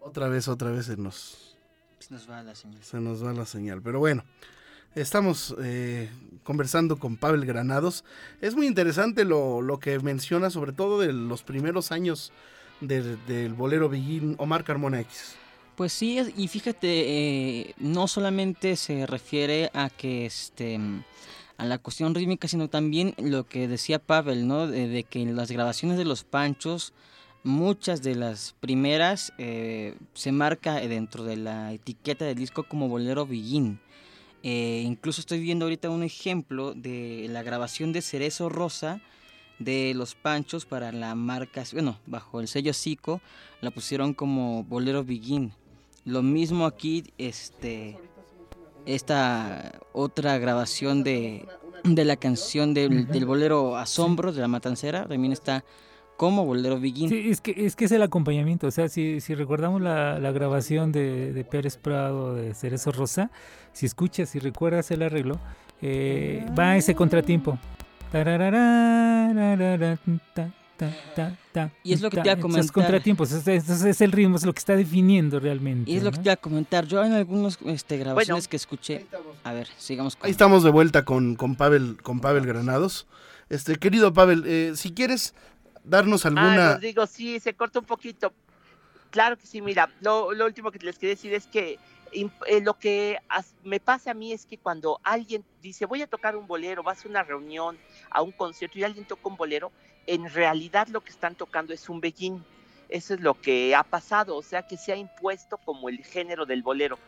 Otra 0.00 0.28
vez, 0.28 0.46
otra 0.48 0.70
vez 0.70 0.86
se 0.86 0.96
nos 0.96 1.49
se 2.10 2.14
nos 2.14 2.28
va 2.28 2.42
la 2.42 2.54
señal. 2.56 2.82
Se 2.82 3.00
nos 3.00 3.24
va 3.24 3.32
la 3.32 3.46
señal. 3.46 3.82
Pero 3.82 4.00
bueno, 4.00 4.24
estamos 4.96 5.54
eh, 5.62 6.10
conversando 6.42 6.98
con 6.98 7.16
Pavel 7.16 7.46
Granados. 7.46 8.04
Es 8.40 8.56
muy 8.56 8.66
interesante 8.66 9.24
lo, 9.24 9.78
que 9.80 9.96
menciona, 10.00 10.50
sobre 10.50 10.72
todo 10.72 10.98
de 10.98 11.12
los 11.12 11.44
primeros 11.44 11.92
años 11.92 12.32
del 12.80 13.54
bolero 13.54 13.88
Billín 13.88 14.34
Omar 14.38 14.64
Carmona 14.64 15.00
X. 15.00 15.36
Pues 15.76 15.92
sí, 15.92 16.18
y 16.36 16.48
fíjate, 16.48 16.88
eh, 16.88 17.74
no 17.78 18.08
solamente 18.08 18.74
se 18.74 19.06
refiere 19.06 19.70
a 19.72 19.88
que 19.88 20.26
este 20.26 20.80
a 21.58 21.64
la 21.66 21.78
cuestión 21.78 22.14
rítmica, 22.14 22.48
sino 22.48 22.68
también 22.68 23.14
lo 23.18 23.46
que 23.46 23.68
decía 23.68 23.98
Pavel, 23.98 24.48
¿no? 24.48 24.66
De, 24.66 24.88
de 24.88 25.04
que 25.04 25.20
en 25.20 25.36
las 25.36 25.50
grabaciones 25.50 25.98
de 25.98 26.06
los 26.06 26.24
Panchos 26.24 26.92
muchas 27.42 28.02
de 28.02 28.14
las 28.14 28.54
primeras 28.60 29.32
eh, 29.38 29.96
se 30.14 30.32
marca 30.32 30.74
dentro 30.80 31.24
de 31.24 31.36
la 31.36 31.72
etiqueta 31.72 32.24
del 32.24 32.36
disco 32.36 32.64
como 32.64 32.88
bolero 32.88 33.26
Begin. 33.26 33.80
Eh, 34.42 34.82
incluso 34.86 35.20
estoy 35.20 35.40
viendo 35.40 35.66
ahorita 35.66 35.90
un 35.90 36.02
ejemplo 36.02 36.74
de 36.74 37.26
la 37.30 37.42
grabación 37.42 37.92
de 37.92 38.02
Cerezo 38.02 38.48
Rosa 38.48 39.00
de 39.58 39.92
Los 39.94 40.14
Panchos 40.14 40.64
para 40.64 40.90
la 40.92 41.14
marca, 41.14 41.64
bueno, 41.72 41.98
bajo 42.06 42.40
el 42.40 42.48
sello 42.48 42.72
Zico, 42.72 43.20
la 43.60 43.70
pusieron 43.70 44.14
como 44.14 44.64
bolero 44.64 45.04
Begin. 45.04 45.52
Lo 46.06 46.22
mismo 46.22 46.64
aquí, 46.64 47.04
este, 47.18 47.98
esta 48.86 49.78
otra 49.92 50.38
grabación 50.38 51.04
de, 51.04 51.46
la 51.84 52.16
canción 52.16 52.72
del, 52.72 53.06
del 53.06 53.26
bolero 53.26 53.76
Asombro 53.76 54.32
de 54.32 54.40
la 54.40 54.48
Matancera, 54.48 55.06
también 55.06 55.34
está 55.34 55.62
como 56.20 56.44
Bolero 56.44 56.78
Begin. 56.78 57.08
Sí, 57.08 57.30
es 57.30 57.40
que, 57.40 57.54
es 57.56 57.74
que 57.74 57.86
es 57.86 57.92
el 57.92 58.02
acompañamiento. 58.02 58.66
O 58.66 58.70
sea, 58.70 58.90
si, 58.90 59.22
si 59.22 59.34
recordamos 59.34 59.80
la, 59.80 60.18
grabación 60.32 60.92
de, 60.92 61.46
Pérez 61.50 61.78
Prado 61.78 62.34
de 62.34 62.52
Cerezo 62.52 62.92
Rosa, 62.92 63.30
si 63.72 63.86
escuchas 63.86 64.34
y 64.34 64.38
recuerdas 64.38 64.90
el 64.90 65.00
arreglo, 65.00 65.40
eh, 65.80 66.44
va 66.58 66.76
ese 66.76 66.94
contratiempo. 66.94 67.58
Y 71.82 71.92
es 71.94 72.02
lo 72.02 72.10
que 72.10 72.18
te 72.18 72.28
iba 72.28 72.32
a 72.34 72.36
comentar. 72.36 72.60
Esos 72.60 72.72
contratiempos, 72.72 73.32
es, 73.32 74.00
el 74.02 74.12
ritmo, 74.12 74.36
es 74.36 74.44
lo 74.44 74.52
que 74.52 74.58
está 74.58 74.76
definiendo 74.76 75.40
realmente. 75.40 75.90
Y 75.90 75.96
es 75.96 76.02
lo 76.02 76.10
que 76.10 76.18
te 76.18 76.24
iba 76.24 76.34
a 76.34 76.36
comentar. 76.36 76.84
Yo 76.84 77.02
en 77.02 77.14
algunas 77.14 77.58
este, 77.64 77.96
grabaciones 77.96 78.46
que 78.46 78.56
escuché. 78.56 79.06
A 79.42 79.54
ver, 79.54 79.68
sigamos 79.78 80.18
Ahí 80.20 80.32
estamos 80.32 80.64
de 80.64 80.70
vuelta 80.70 81.06
con, 81.06 81.34
con, 81.34 81.56
Pavel, 81.56 81.96
con 82.02 82.20
Pavel 82.20 82.44
Granados. 82.44 83.06
Este, 83.48 83.76
querido 83.76 84.12
Pavel, 84.12 84.44
eh, 84.46 84.72
si 84.76 84.92
quieres, 84.92 85.34
darnos 85.90 86.24
alguna... 86.24 86.72
Ah, 86.72 86.78
digo, 86.78 87.06
sí, 87.06 87.40
se 87.40 87.54
corta 87.54 87.80
un 87.80 87.84
poquito. 87.84 88.32
Claro 89.10 89.36
que 89.36 89.46
sí, 89.46 89.60
mira, 89.60 89.90
lo, 90.00 90.28
último 90.28 90.70
que 90.70 90.78
les 90.78 90.98
quería 90.98 91.16
decir 91.16 91.34
es 91.34 91.46
que 91.46 91.78
eh, 92.12 92.60
lo 92.62 92.78
que 92.78 93.18
me 93.64 93.80
pasa 93.80 94.12
a 94.12 94.14
mí 94.14 94.32
es 94.32 94.46
que 94.46 94.56
cuando 94.56 95.00
alguien 95.02 95.44
dice 95.60 95.86
voy 95.86 96.02
a 96.02 96.06
tocar 96.06 96.36
un 96.36 96.46
bolero, 96.46 96.84
va 96.84 96.92
a 96.92 97.08
una 97.08 97.24
reunión, 97.24 97.76
a 98.10 98.22
un 98.22 98.30
concierto 98.30 98.78
y 98.78 98.84
alguien 98.84 99.04
toca 99.04 99.28
un 99.28 99.36
bolero, 99.36 99.72
en 100.06 100.30
realidad 100.30 100.86
lo 100.88 101.00
que 101.00 101.10
están 101.10 101.34
tocando 101.34 101.74
es 101.74 101.88
un 101.88 102.00
beguín. 102.00 102.44
Eso 102.88 103.14
es 103.14 103.20
lo 103.20 103.40
que 103.40 103.74
ha 103.74 103.84
pasado, 103.84 104.36
o 104.36 104.42
sea 104.42 104.66
que 104.66 104.76
se 104.76 104.92
ha 104.92 104.96
impuesto 104.96 105.58
como 105.58 105.88
el 105.88 106.04
género 106.04 106.46
del 106.46 106.62
bolero. 106.62 106.98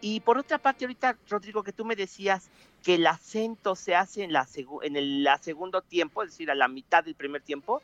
Y 0.00 0.20
por 0.20 0.38
otra 0.38 0.58
parte, 0.58 0.84
ahorita, 0.84 1.16
Rodrigo, 1.28 1.62
que 1.62 1.72
tú 1.72 1.84
me 1.84 1.96
decías 1.96 2.50
que 2.82 2.94
el 2.94 3.06
acento 3.06 3.74
se 3.74 3.94
hace 3.94 4.22
en, 4.22 4.32
la 4.32 4.46
en 4.82 4.96
el 4.96 5.24
la 5.24 5.38
segundo 5.38 5.82
tiempo, 5.82 6.22
es 6.22 6.30
decir, 6.30 6.50
a 6.50 6.54
la 6.54 6.68
mitad 6.68 7.02
del 7.02 7.14
primer 7.14 7.42
tiempo, 7.42 7.82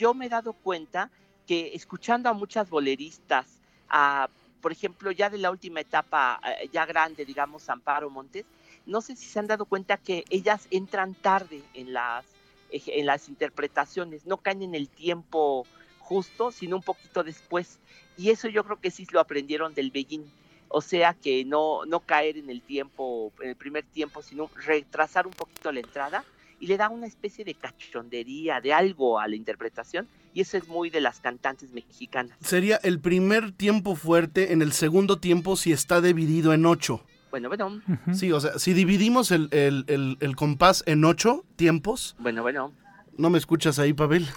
yo 0.00 0.14
me 0.14 0.26
he 0.26 0.28
dado 0.30 0.54
cuenta 0.54 1.10
que 1.46 1.72
escuchando 1.74 2.30
a 2.30 2.32
muchas 2.32 2.70
boleristas, 2.70 3.60
a, 3.90 4.30
por 4.62 4.72
ejemplo, 4.72 5.10
ya 5.10 5.28
de 5.28 5.36
la 5.36 5.50
última 5.50 5.80
etapa, 5.80 6.40
eh, 6.42 6.70
ya 6.72 6.86
grande, 6.86 7.26
digamos, 7.26 7.68
Amparo 7.68 8.08
Montes, 8.08 8.46
no 8.86 9.02
sé 9.02 9.14
si 9.14 9.26
se 9.26 9.38
han 9.38 9.46
dado 9.46 9.66
cuenta 9.66 9.98
que 9.98 10.24
ellas 10.30 10.66
entran 10.70 11.14
tarde 11.14 11.62
en 11.74 11.92
las, 11.92 12.24
en 12.70 13.04
las 13.04 13.28
interpretaciones, 13.28 14.24
no 14.24 14.38
caen 14.38 14.62
en 14.62 14.74
el 14.74 14.88
tiempo 14.88 15.66
justo, 15.98 16.50
sino 16.50 16.76
un 16.76 16.82
poquito 16.82 17.22
después. 17.22 17.78
Y 18.16 18.30
eso 18.30 18.48
yo 18.48 18.64
creo 18.64 18.80
que 18.80 18.90
sí 18.90 19.06
lo 19.10 19.20
aprendieron 19.20 19.74
del 19.74 19.90
Beguín. 19.90 20.24
O 20.68 20.80
sea 20.80 21.12
que 21.12 21.44
no, 21.44 21.84
no 21.84 22.00
caer 22.00 22.38
en 22.38 22.48
el 22.48 22.62
tiempo, 22.62 23.32
en 23.40 23.50
el 23.50 23.56
primer 23.56 23.84
tiempo, 23.84 24.22
sino 24.22 24.48
retrasar 24.54 25.26
un 25.26 25.32
poquito 25.32 25.70
la 25.72 25.80
entrada 25.80 26.24
y 26.60 26.66
le 26.66 26.76
da 26.76 26.90
una 26.90 27.06
especie 27.06 27.44
de 27.44 27.54
cachondería, 27.54 28.60
de 28.60 28.72
algo 28.72 29.18
a 29.18 29.26
la 29.26 29.34
interpretación, 29.34 30.06
y 30.34 30.42
eso 30.42 30.58
es 30.58 30.68
muy 30.68 30.90
de 30.90 31.00
las 31.00 31.18
cantantes 31.18 31.72
mexicanas. 31.72 32.36
Sería 32.40 32.76
el 32.76 33.00
primer 33.00 33.52
tiempo 33.52 33.96
fuerte, 33.96 34.52
en 34.52 34.60
el 34.62 34.72
segundo 34.72 35.18
tiempo 35.18 35.56
si 35.56 35.72
está 35.72 36.00
dividido 36.00 36.52
en 36.52 36.66
ocho. 36.66 37.02
Bueno, 37.30 37.48
bueno. 37.48 37.80
Sí, 38.12 38.30
o 38.30 38.40
sea, 38.40 38.58
si 38.58 38.74
dividimos 38.74 39.30
el, 39.30 40.34
compás 40.36 40.84
en 40.86 41.04
ocho 41.04 41.44
tiempos. 41.56 42.14
Bueno, 42.18 42.42
bueno. 42.42 42.72
¿No 43.16 43.30
me 43.30 43.38
escuchas 43.38 43.78
ahí, 43.78 43.92
Pavel? 43.92 44.26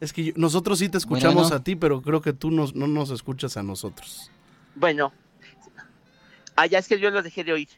Es 0.00 0.12
que 0.12 0.34
nosotros 0.36 0.80
sí 0.80 0.90
te 0.90 0.98
escuchamos 0.98 1.50
a 1.52 1.62
ti, 1.62 1.76
pero 1.76 2.02
creo 2.02 2.20
que 2.20 2.34
tú 2.34 2.50
no 2.50 2.66
nos 2.66 3.10
escuchas 3.10 3.56
a 3.56 3.62
nosotros. 3.62 4.30
Bueno, 4.74 5.12
allá 6.56 6.80
es 6.80 6.88
que 6.88 6.98
yo 6.98 7.10
lo 7.10 7.22
dejé 7.22 7.42
de 7.42 7.52
oír. 7.52 7.68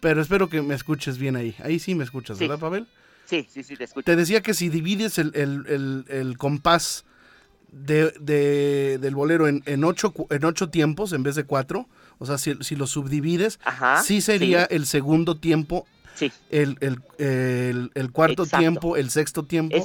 Pero 0.00 0.20
espero 0.22 0.48
que 0.48 0.62
me 0.62 0.74
escuches 0.74 1.18
bien 1.18 1.36
ahí. 1.36 1.54
Ahí 1.62 1.78
sí 1.78 1.94
me 1.94 2.04
escuchas, 2.04 2.38
¿verdad, 2.38 2.58
Pavel? 2.58 2.86
Sí, 3.24 3.46
sí, 3.50 3.62
sí, 3.62 3.76
te 3.76 3.84
escucho. 3.84 4.04
Te 4.04 4.16
decía 4.16 4.40
que 4.40 4.54
si 4.54 4.68
divides 4.68 5.18
el, 5.18 5.32
el, 5.34 6.04
el, 6.08 6.38
compás 6.38 7.04
de, 7.70 8.12
de, 8.20 8.98
del 8.98 9.14
bolero 9.14 9.48
en, 9.48 9.62
en, 9.66 9.84
ocho, 9.84 10.14
en 10.30 10.44
ocho 10.44 10.70
tiempos 10.70 11.12
en 11.12 11.22
vez 11.22 11.34
de 11.34 11.44
cuatro, 11.44 11.88
o 12.18 12.26
sea, 12.26 12.38
si, 12.38 12.54
si 12.60 12.74
lo 12.74 12.86
subdivides, 12.86 13.60
sí 14.02 14.20
sería 14.20 14.64
el 14.64 14.86
segundo 14.86 15.36
tiempo 15.36 15.86
el, 16.50 16.76
el, 16.80 17.90
el, 17.94 18.12
cuarto 18.12 18.46
tiempo, 18.46 18.96
el 18.96 19.10
sexto 19.10 19.44
tiempo 19.44 19.76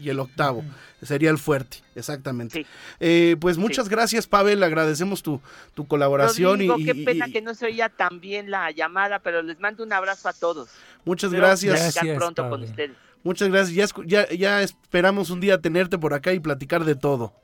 y 0.00 0.10
el 0.10 0.20
octavo. 0.20 0.64
Sería 1.02 1.30
el 1.30 1.38
fuerte, 1.38 1.78
exactamente. 1.94 2.66
Eh, 2.98 3.36
pues 3.40 3.56
muchas 3.56 3.88
gracias, 3.88 4.26
Pavel. 4.26 4.62
Agradecemos 4.62 5.22
tu, 5.22 5.40
tu 5.74 5.86
colaboración. 5.86 6.60
y, 6.60 6.84
qué 6.84 6.94
pena 6.94 7.28
que 7.28 7.40
no 7.40 7.54
se 7.54 7.66
oía 7.66 7.88
tan 7.88 8.20
bien 8.20 8.50
la 8.50 8.70
llamada, 8.70 9.18
pero 9.20 9.42
les 9.42 9.58
mando 9.60 9.82
un 9.82 9.92
abrazo 9.92 10.28
a 10.28 10.32
todos. 10.32 10.68
Muchas 11.04 11.32
gracias. 11.32 11.74
gracias 11.80 12.16
pronto 12.16 12.48
con 12.48 12.62
ustedes. 12.62 12.96
Muchas 13.22 13.48
gracias. 13.48 13.92
Ya, 14.06 14.28
ya, 14.28 14.34
ya 14.34 14.62
esperamos 14.62 15.30
un 15.30 15.40
día 15.40 15.58
tenerte 15.60 15.98
por 15.98 16.14
acá 16.14 16.32
y 16.32 16.40
platicar 16.40 16.84
de 16.84 16.94
todo. 16.94 17.34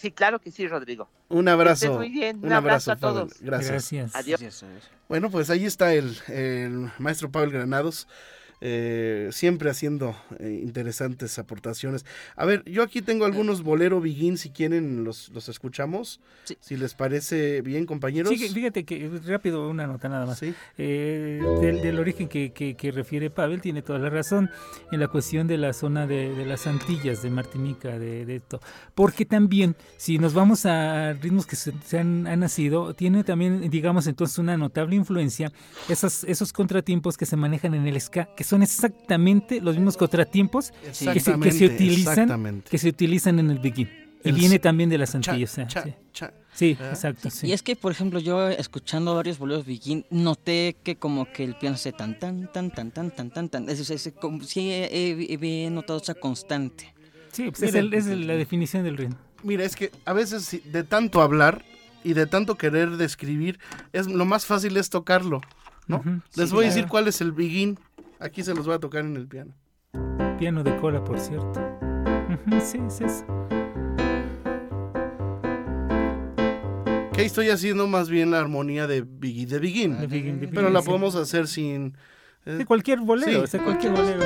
Sí, 0.00 0.10
claro 0.10 0.38
que 0.38 0.50
sí, 0.50 0.66
Rodrigo. 0.66 1.10
Un 1.28 1.46
abrazo. 1.46 1.92
muy 1.92 2.08
bien. 2.08 2.40
Un, 2.42 2.52
abrazo, 2.52 2.92
a 2.92 2.96
todos. 2.96 3.38
Gracias. 3.42 3.92
Adiós. 4.14 4.64
Bueno, 5.10 5.30
pues 5.30 5.50
ahí 5.50 5.66
está 5.66 5.92
el, 5.92 6.16
el 6.28 6.90
maestro 6.98 7.30
Pablo 7.30 7.50
Granados. 7.50 8.08
Eh, 8.62 9.30
siempre 9.32 9.70
haciendo 9.70 10.14
eh, 10.38 10.60
interesantes 10.62 11.38
aportaciones. 11.38 12.04
A 12.36 12.44
ver, 12.44 12.62
yo 12.66 12.82
aquí 12.82 13.00
tengo 13.00 13.24
algunos 13.24 13.62
bolero 13.62 14.02
Begin, 14.02 14.36
si 14.36 14.50
quieren 14.50 15.02
los, 15.02 15.30
los 15.30 15.48
escuchamos. 15.48 16.20
Si 16.60 16.76
les 16.76 16.94
parece 16.94 17.62
bien, 17.62 17.86
compañeros. 17.86 18.30
Sí, 18.30 18.48
fíjate 18.50 18.84
que 18.84 19.10
rápido 19.24 19.68
una 19.68 19.86
nota 19.86 20.10
nada 20.10 20.26
más. 20.26 20.42
Eh, 20.42 21.40
del, 21.62 21.98
origen 21.98 22.28
que, 22.28 22.52
que, 22.52 22.92
refiere 22.92 23.30
Pavel, 23.30 23.62
tiene 23.62 23.80
toda 23.80 23.98
la 23.98 24.10
razón 24.10 24.50
en 24.92 25.00
la 25.00 25.08
cuestión 25.08 25.46
de 25.46 25.56
la 25.56 25.72
zona 25.72 26.06
de, 26.06 26.44
las 26.44 26.66
Antillas, 26.66 27.22
de 27.22 27.30
Martinica, 27.30 27.98
de, 27.98 28.36
esto. 28.36 28.60
Porque 28.94 29.24
también, 29.24 29.74
si 29.96 30.18
nos 30.18 30.34
vamos 30.34 30.66
a 30.66 31.14
ritmos 31.14 31.46
que 31.46 31.56
se, 31.56 31.72
han, 31.98 32.26
han, 32.26 32.40
nacido, 32.40 32.92
tiene 32.92 33.24
también, 33.24 33.70
digamos, 33.70 34.06
entonces 34.06 34.38
una 34.38 34.56
notable 34.58 34.96
influencia 34.96 35.50
esos, 35.88 36.24
esos 36.24 36.52
contratiempos 36.52 37.16
que 37.16 37.24
se 37.24 37.36
manejan 37.36 37.74
en 37.74 37.86
el 37.86 37.98
ska, 38.00 38.28
que 38.36 38.44
son 38.50 38.64
exactamente 38.64 39.60
los 39.60 39.76
mismos 39.76 39.96
contratiempos 39.96 40.72
que 40.72 40.92
se, 40.92 41.12
que 41.12 41.20
se, 41.52 41.66
utilizan 41.66 42.62
que 42.68 42.78
se 42.78 42.88
utilizan 42.88 43.38
en 43.38 43.50
el 43.50 43.60
begin. 43.60 43.88
Y 44.24 44.32
viene 44.32 44.58
también 44.58 44.90
de 44.90 44.98
las 44.98 45.14
Antillas. 45.14 45.56
sí. 46.52 46.70
exacto. 46.70 47.28
Y 47.42 47.52
es 47.52 47.62
que, 47.62 47.76
por 47.76 47.92
ejemplo, 47.92 48.18
yo 48.18 48.48
escuchando 48.48 49.14
varios 49.14 49.38
boleros 49.38 49.64
begin, 49.64 50.04
noté 50.10 50.76
que 50.82 50.96
como 50.96 51.30
que 51.32 51.44
el 51.44 51.54
piano 51.54 51.76
se 51.76 51.92
tan, 51.92 52.18
tan, 52.18 52.50
tan, 52.52 52.72
tan, 52.72 52.90
tan, 52.90 53.10
tan, 53.12 53.30
tan, 53.30 53.48
tan. 53.48 53.68
Es, 53.68 53.88
es, 53.88 54.12
como, 54.20 54.42
sí 54.42 54.68
he, 54.72 55.68
notado 55.70 56.00
esa 56.00 56.14
constante. 56.14 56.92
Sí, 57.30 57.50
pues 57.50 57.62
es, 57.62 57.74
es, 57.74 58.06
la 58.06 58.34
definición 58.34 58.82
del 58.82 58.96
ritmo. 58.96 59.16
Mira, 59.44 59.64
es 59.64 59.76
que 59.76 59.92
a 60.04 60.12
veces 60.12 60.60
de 60.64 60.82
tanto 60.82 61.22
hablar 61.22 61.64
y 62.02 62.14
de 62.14 62.26
tanto 62.26 62.56
querer 62.56 62.96
describir, 62.96 63.60
es 63.92 64.08
lo 64.08 64.24
más 64.24 64.44
fácil 64.44 64.76
es 64.76 64.90
tocarlo, 64.90 65.40
¿no? 65.86 66.02
Les 66.34 66.50
voy 66.50 66.64
a 66.64 66.68
decir 66.68 66.88
cuál 66.88 67.06
es 67.06 67.20
el 67.20 67.30
begin 67.30 67.78
Aquí 68.20 68.42
se 68.42 68.54
los 68.54 68.66
voy 68.66 68.74
a 68.74 68.78
tocar 68.78 69.02
en 69.02 69.16
el 69.16 69.26
piano. 69.26 69.54
Piano 70.38 70.62
de 70.62 70.76
cola, 70.76 71.02
por 71.02 71.18
cierto. 71.18 71.58
sí, 72.62 72.78
es 72.86 73.00
eso. 73.00 73.24
Que 77.14 77.24
estoy 77.24 77.48
haciendo 77.48 77.86
más 77.86 78.10
bien 78.10 78.30
la 78.30 78.40
armonía 78.40 78.86
de 78.86 79.00
Begin. 79.00 79.48
De 79.48 79.58
Begin, 80.06 80.50
pero 80.54 80.68
la 80.68 80.82
podemos 80.82 81.16
hacer 81.16 81.48
sin... 81.48 81.96
Eh, 82.44 82.52
de 82.52 82.66
cualquier 82.66 83.00
bolero, 83.00 83.42
de 83.46 83.58
cualquier 83.58 83.92
bolero. 83.92 84.24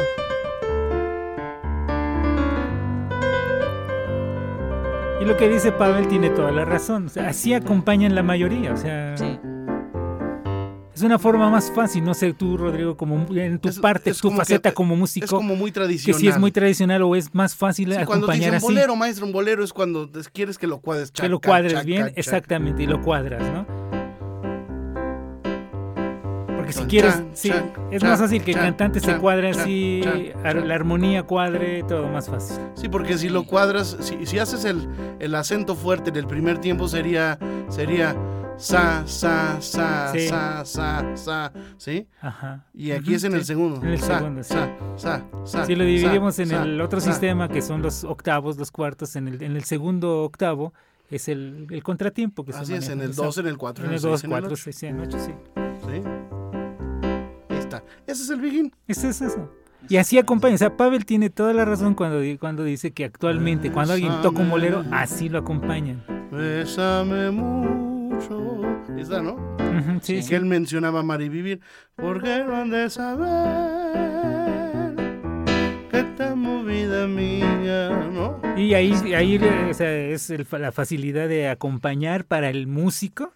Y 5.20 5.24
lo 5.24 5.36
que 5.36 5.48
dice 5.48 5.70
Pavel 5.70 6.08
tiene 6.08 6.30
toda 6.30 6.50
la 6.50 6.64
razón. 6.64 7.08
así 7.24 7.54
acompañan 7.54 8.16
la 8.16 8.24
mayoría. 8.24 8.72
O 8.72 8.76
sea, 8.76 9.14
es 10.94 11.02
una 11.02 11.18
forma 11.18 11.50
más 11.50 11.72
fácil, 11.72 12.04
no 12.04 12.14
sé 12.14 12.32
tú, 12.34 12.56
Rodrigo, 12.56 12.96
como 12.96 13.16
en 13.16 13.58
tu 13.58 13.68
parte, 13.80 14.14
tu 14.14 14.30
faceta 14.30 14.72
como 14.72 14.94
músico. 14.94 15.24
Es 15.24 15.30
como 15.30 15.56
muy 15.56 15.72
tradicional. 15.72 16.20
Que 16.20 16.20
si 16.20 16.28
es 16.28 16.38
muy 16.38 16.52
tradicional 16.52 17.02
o 17.02 17.16
es 17.16 17.34
más 17.34 17.56
fácil 17.56 17.92
sí, 17.92 17.98
acompañar 17.98 18.26
cuando 18.26 18.32
dicen 18.32 18.60
bolero, 18.60 18.96
maestro, 18.96 19.26
un 19.26 19.32
bolero 19.32 19.64
es 19.64 19.72
cuando 19.72 20.08
quieres 20.32 20.56
que 20.56 20.68
lo 20.68 20.78
cuadres. 20.78 21.10
que 21.10 21.28
lo 21.28 21.40
cuadres 21.40 21.84
bien, 21.84 22.12
exactamente, 22.14 22.84
y 22.84 22.86
lo 22.86 23.02
cuadras, 23.02 23.42
¿no? 23.52 23.66
Porque 26.56 26.72
si 26.72 26.84
quieres, 26.84 27.22
sí, 27.32 27.52
es 27.90 28.02
más 28.04 28.20
fácil 28.20 28.42
que 28.42 28.52
el 28.52 28.58
cantante 28.58 29.00
se 29.00 29.16
cuadre 29.18 29.50
así, 29.50 30.00
la 30.44 30.74
armonía 30.74 31.24
cuadre, 31.24 31.82
todo 31.82 32.06
más 32.06 32.28
fácil. 32.28 32.56
Sí, 32.74 32.88
porque 32.88 33.18
si 33.18 33.28
lo 33.28 33.44
cuadras, 33.44 33.96
si, 34.00 34.26
si 34.26 34.38
haces 34.38 34.64
el, 34.64 34.88
el 35.18 35.34
acento 35.34 35.74
fuerte 35.74 36.10
en 36.10 36.16
el 36.16 36.28
primer 36.28 36.58
tiempo 36.58 36.86
sería, 36.86 37.36
sería 37.68 38.16
sa, 38.56 39.06
sa, 39.06 39.60
sa, 39.60 40.12
sa, 40.16 40.64
sa, 40.64 41.16
sa, 41.16 41.52
¿sí? 41.76 42.06
Ajá. 42.20 42.66
Y 42.72 42.92
aquí 42.92 43.14
es 43.14 43.24
en 43.24 43.34
el 43.34 43.44
segundo. 43.44 43.80
En 43.82 43.88
el 43.88 44.00
sa, 44.00 44.18
segundo, 44.18 44.42
sa, 44.42 44.76
sa, 44.96 45.24
sa, 45.44 45.66
Si 45.66 45.74
lo 45.74 45.84
dividimos 45.84 46.38
en 46.38 46.52
el 46.52 46.80
otro 46.80 47.00
sistema, 47.00 47.48
que 47.48 47.62
son 47.62 47.82
los 47.82 48.04
octavos, 48.04 48.56
los 48.56 48.70
cuartos, 48.70 49.16
en 49.16 49.28
el, 49.28 49.42
en 49.42 49.56
el 49.56 49.64
segundo 49.64 50.22
octavo 50.22 50.72
es 51.10 51.28
el, 51.28 51.66
el 51.70 51.82
contratiempo. 51.82 52.44
Que 52.44 52.52
Así 52.52 52.74
es, 52.74 52.88
en 52.88 53.00
el 53.00 53.14
2, 53.14 53.38
en 53.38 53.46
el 53.46 53.58
4, 53.58 53.86
en 53.86 53.92
el 53.92 54.00
2, 54.00 54.24
4, 54.28 54.56
6, 54.56 54.82
en 54.84 55.00
el 55.00 55.08
8, 55.08 55.18
sí. 55.18 55.32
Sí. 55.54 56.02
Ahí 57.50 57.58
está. 57.58 57.84
Ese 58.06 58.22
es 58.22 58.30
el 58.30 58.40
begin. 58.40 58.72
Ese 58.86 59.08
es 59.08 59.20
eso. 59.20 59.50
Y 59.88 59.96
así 59.98 60.18
acompaña. 60.18 60.54
O 60.54 60.58
sea, 60.58 60.76
Pavel 60.76 61.04
tiene 61.04 61.28
toda 61.28 61.52
la 61.52 61.64
razón 61.64 61.94
cuando, 61.94 62.20
cuando 62.40 62.64
dice 62.64 62.92
que 62.92 63.04
actualmente, 63.04 63.70
cuando 63.70 63.92
alguien 63.92 64.22
toca 64.22 64.40
un 64.40 64.48
bolero, 64.48 64.84
así 64.92 65.28
lo 65.28 65.38
acompañan. 65.38 66.02
Bésame 66.30 67.30
mucho 67.30 67.93
esa, 68.98 69.22
¿no? 69.22 69.36
sí, 70.02 70.20
Que 70.26 70.36
él 70.36 70.44
mencionaba 70.46 71.02
Marivivir. 71.02 71.60
Porque 71.96 72.44
no 72.44 72.56
han 72.56 72.70
de 72.70 72.88
saber 72.90 73.24
que 75.90 76.00
esta 76.00 76.34
movida 76.34 77.06
mía, 77.06 77.90
¿no? 78.12 78.40
Y 78.56 78.74
ahí, 78.74 78.92
ahí 79.14 79.40
es 79.40 80.32
la 80.52 80.72
facilidad 80.72 81.28
de 81.28 81.48
acompañar 81.48 82.24
para 82.24 82.50
el 82.50 82.66
músico. 82.66 83.32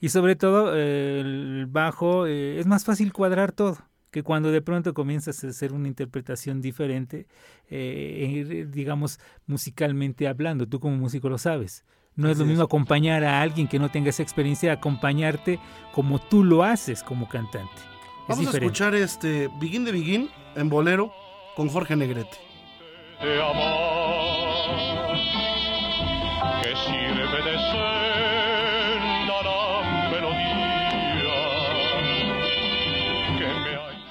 Y 0.00 0.10
sobre 0.10 0.36
todo, 0.36 0.76
el 0.76 1.66
bajo, 1.68 2.26
eh, 2.26 2.60
es 2.60 2.66
más 2.66 2.84
fácil 2.84 3.12
cuadrar 3.12 3.52
todo 3.52 3.78
que 4.10 4.22
cuando 4.22 4.50
de 4.50 4.62
pronto 4.62 4.94
comienzas 4.94 5.44
a 5.44 5.48
hacer 5.48 5.72
una 5.72 5.88
interpretación 5.88 6.62
diferente, 6.62 7.26
eh, 7.68 8.66
digamos, 8.70 9.20
musicalmente 9.46 10.28
hablando, 10.28 10.66
tú 10.66 10.80
como 10.80 10.96
músico 10.96 11.28
lo 11.28 11.38
sabes. 11.38 11.84
No 12.18 12.28
es 12.28 12.36
lo 12.36 12.44
mismo 12.44 12.64
acompañar 12.64 13.22
a 13.22 13.40
alguien 13.40 13.68
que 13.68 13.78
no 13.78 13.92
tenga 13.92 14.10
esa 14.10 14.24
experiencia, 14.24 14.72
acompañarte 14.72 15.60
como 15.92 16.18
tú 16.18 16.42
lo 16.42 16.64
haces 16.64 17.04
como 17.04 17.28
cantante. 17.28 17.80
Vamos 18.26 18.48
a 18.48 18.50
escuchar 18.58 18.96
este 18.96 19.48
Begin 19.60 19.84
de 19.84 19.92
Begin 19.92 20.28
en 20.56 20.68
bolero 20.68 21.12
con 21.54 21.68
Jorge 21.68 21.94
Negrete. 21.94 22.36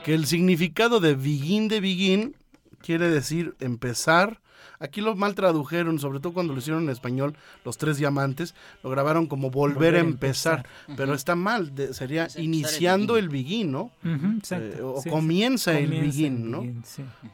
que 0.05 0.13
el 0.13 0.25
significado 0.25 1.01
de 1.01 1.15
Begin 1.15 1.67
de 1.67 1.81
Begin 1.81 2.35
quiere 2.79 3.09
decir 3.09 3.57
empezar 3.59 4.39
Aquí 4.79 5.01
lo 5.01 5.15
mal 5.15 5.33
tradujeron, 5.33 5.99
sobre 5.99 6.19
todo 6.19 6.33
cuando 6.33 6.53
lo 6.53 6.59
hicieron 6.59 6.83
en 6.83 6.89
español, 6.89 7.35
Los 7.65 7.77
Tres 7.77 7.97
Diamantes, 7.97 8.53
lo 8.83 8.89
grabaron 8.89 9.27
como 9.27 9.49
Volver, 9.49 9.95
a 9.95 9.99
empezar, 9.99 10.65
pero 10.95 11.13
está 11.13 11.35
mal, 11.35 11.71
sería 11.91 12.27
iniciando 12.37 13.17
el 13.17 13.29
begin, 13.29 13.71
¿no? 13.71 13.91
Eh, 14.03 14.79
o 14.81 15.01
comienza, 15.03 15.77
el 15.77 15.89
begin, 15.89 16.51
¿no? 16.51 16.63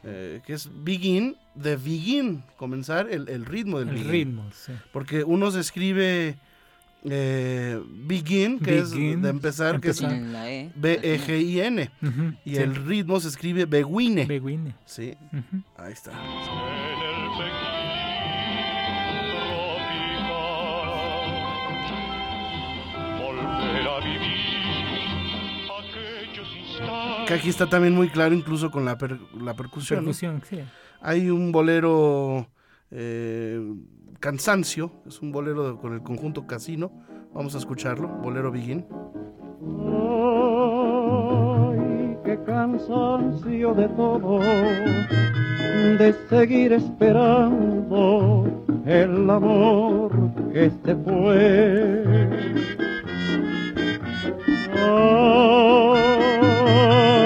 Eh, 0.04 0.40
que 0.46 0.54
es 0.54 0.70
begin, 0.82 1.36
de 1.54 1.76
begin, 1.76 2.42
comenzar 2.56 3.08
el, 3.10 3.44
ritmo 3.44 3.78
del 3.78 3.90
el 3.90 4.04
ritmo, 4.04 4.44
sí. 4.52 4.72
Porque 4.92 5.24
uno 5.24 5.50
se 5.50 5.60
escribe... 5.60 6.36
Eh, 7.06 7.78
begin, 7.86 8.58
que 8.58 8.78
es 8.78 8.92
de 8.92 9.28
empezar, 9.28 9.78
que 9.78 9.90
es 9.90 10.00
e. 10.00 10.70
B-E-G-I-N. 10.74 11.90
y 12.46 12.56
el 12.56 12.74
ritmo 12.74 13.20
se 13.20 13.28
escribe 13.28 13.66
Beguine. 13.66 14.24
Beguine. 14.24 14.74
Sí, 14.86 15.14
ahí 15.76 15.92
está. 15.92 16.12
Que 27.26 27.34
aquí 27.34 27.48
está 27.48 27.66
también 27.68 27.94
muy 27.94 28.08
claro, 28.10 28.34
incluso 28.34 28.70
con 28.70 28.84
la, 28.84 28.98
la 29.40 29.54
percusión. 29.54 30.00
percusión 30.00 30.42
sí. 30.48 30.58
Hay 31.00 31.30
un 31.30 31.52
bolero 31.52 32.50
eh, 32.90 33.60
Cansancio, 34.20 34.92
es 35.06 35.20
un 35.20 35.32
bolero 35.32 35.78
con 35.78 35.94
el 35.94 36.02
conjunto 36.02 36.46
Casino. 36.46 36.92
Vamos 37.32 37.54
a 37.54 37.58
escucharlo, 37.58 38.08
bolero 38.08 38.52
Begin. 38.52 38.86
Cansancio 42.44 43.74
de 43.74 43.88
todo, 43.88 44.38
de 45.98 46.14
seguir 46.28 46.72
esperando 46.72 48.46
el 48.86 49.30
amor 49.30 50.12
que 50.52 50.70
se 50.84 50.94
fue. 50.96 52.04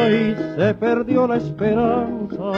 Ay, 0.01 0.37
se 0.57 0.75
perdió 0.75 1.27
la 1.27 1.37
esperanza 1.37 2.53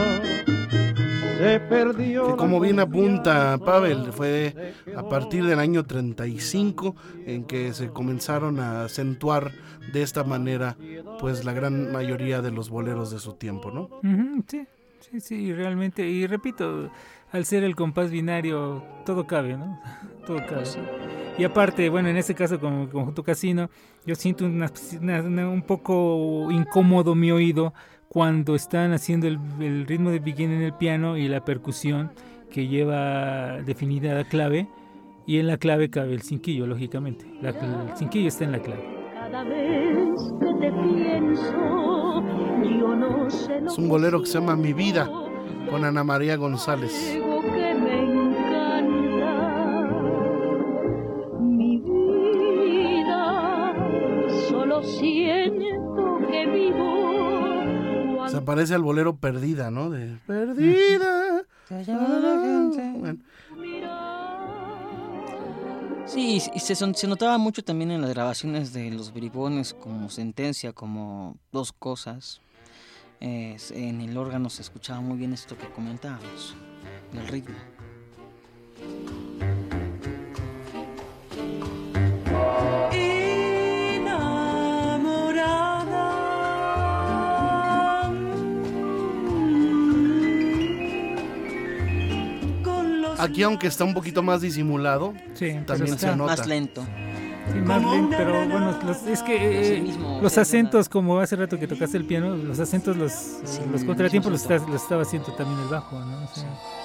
que 1.41 2.35
como 2.37 2.59
bien 2.59 2.79
apunta 2.79 3.57
Pavel, 3.57 4.11
fue 4.11 4.73
a 4.95 5.07
partir 5.07 5.45
del 5.45 5.59
año 5.59 5.83
35 5.83 6.95
en 7.25 7.43
que 7.45 7.73
se 7.73 7.89
comenzaron 7.89 8.59
a 8.59 8.85
acentuar 8.85 9.51
de 9.93 10.01
esta 10.01 10.23
manera 10.23 10.77
pues 11.19 11.43
la 11.45 11.53
gran 11.53 11.91
mayoría 11.91 12.41
de 12.41 12.51
los 12.51 12.69
boleros 12.69 13.11
de 13.11 13.19
su 13.19 13.33
tiempo, 13.33 13.71
¿no? 13.71 13.89
sí, 14.47 14.65
sí, 14.99 15.19
sí, 15.19 15.53
realmente. 15.53 16.07
Y 16.07 16.27
repito, 16.27 16.89
al 17.31 17.45
ser 17.45 17.63
el 17.63 17.75
compás 17.75 18.11
binario, 18.11 18.83
todo 19.05 19.25
cabe, 19.25 19.57
¿no? 19.57 19.79
Todo 20.25 20.37
cabe. 20.47 20.65
Y 21.37 21.43
aparte, 21.43 21.89
bueno, 21.89 22.09
en 22.09 22.17
este 22.17 22.35
caso 22.35 22.59
con 22.59 22.81
el 22.81 22.89
conjunto 22.89 23.23
casino, 23.23 23.69
yo 24.05 24.13
siento 24.13 24.45
un 24.45 25.63
poco 25.65 26.49
incómodo 26.51 27.15
mi 27.15 27.31
oído 27.31 27.73
cuando 28.11 28.55
están 28.55 28.91
haciendo 28.91 29.25
el, 29.25 29.87
ritmo 29.87 30.09
de 30.09 30.19
begin 30.19 30.51
en 30.51 30.63
el 30.63 30.73
piano 30.73 31.15
y 31.15 31.29
la 31.29 31.45
percusión 31.45 32.11
que 32.49 32.67
lleva 32.67 33.61
definida 33.61 34.13
la 34.13 34.25
clave 34.25 34.67
y 35.25 35.39
en 35.39 35.47
la 35.47 35.55
clave 35.55 35.89
cabe 35.89 36.13
el 36.13 36.21
cinquillo, 36.21 36.67
lógicamente. 36.67 37.25
el 37.41 37.95
cinquillo 37.95 38.27
está 38.27 38.43
en 38.43 38.51
la 38.51 38.59
clave. 38.59 38.83
Es 43.65 43.77
un 43.77 43.87
bolero 43.87 44.19
que 44.19 44.25
se 44.25 44.39
llama 44.39 44.57
Mi 44.57 44.73
vida 44.73 45.09
con 45.69 45.85
Ana 45.85 46.03
María 46.03 46.35
González. 46.35 47.17
Mi 51.39 51.77
vida, 52.97 53.73
solo 54.49 54.83
siento 54.83 56.19
que 56.29 56.45
vivo 56.45 57.10
se 58.31 58.41
parece 58.41 58.73
al 58.73 58.81
bolero 58.81 59.17
Perdida, 59.17 59.71
¿no? 59.71 59.89
De 59.89 60.17
Perdida. 60.25 61.43
Sí, 66.05 66.41
y 66.53 66.59
se, 66.59 66.75
se, 66.75 67.07
notaba 67.07 67.37
mucho 67.37 67.63
también 67.63 67.91
en 67.91 68.01
las 68.01 68.09
grabaciones 68.09 68.73
de 68.73 68.91
los 68.91 69.13
bribones 69.13 69.73
como 69.73 70.09
sentencia, 70.09 70.73
como 70.73 71.37
dos 71.51 71.71
cosas. 71.71 72.41
en 73.19 74.01
el 74.01 74.17
órgano 74.17 74.49
se 74.49 74.61
escuchaba 74.61 75.01
muy 75.01 75.17
bien 75.17 75.33
esto 75.33 75.57
que 75.57 75.69
comentábamos, 75.69 76.55
el 77.13 77.27
ritmo. 77.27 77.55
Aquí, 93.21 93.43
aunque 93.43 93.67
está 93.67 93.83
un 93.83 93.93
poquito 93.93 94.23
más 94.23 94.41
disimulado, 94.41 95.13
también 95.67 95.97
se 95.97 96.15
nota. 96.15 96.35
Más 96.35 96.47
lento. 96.47 96.83
Sí, 97.53 97.59
más 97.59 97.81
lento, 97.83 98.15
pero 98.17 98.47
bueno, 98.47 98.75
es 99.07 99.21
que 99.21 99.77
eh, 99.77 99.93
los 100.21 100.37
acentos, 100.39 100.89
como 100.89 101.19
hace 101.19 101.35
rato 101.35 101.59
que 101.59 101.67
tocaste 101.67 101.97
el 101.97 102.05
piano, 102.05 102.35
los 102.35 102.59
acentos, 102.59 102.97
los, 102.97 103.13
los 103.71 103.83
contratiempos 103.83 104.31
los, 104.31 104.49
los, 104.67 104.81
estaba 104.81 105.03
haciendo 105.03 105.31
también 105.33 105.59
el 105.59 105.67
bajo, 105.67 105.99
¿no? 105.99 106.23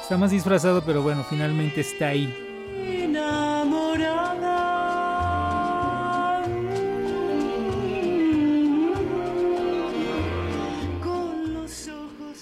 Está 0.03 0.19
más 0.19 0.31
disfrazado, 0.31 0.83
pero 0.85 1.03
bueno, 1.03 1.25
finalmente 1.29 1.81
está 1.81 2.09
ahí. 2.09 2.35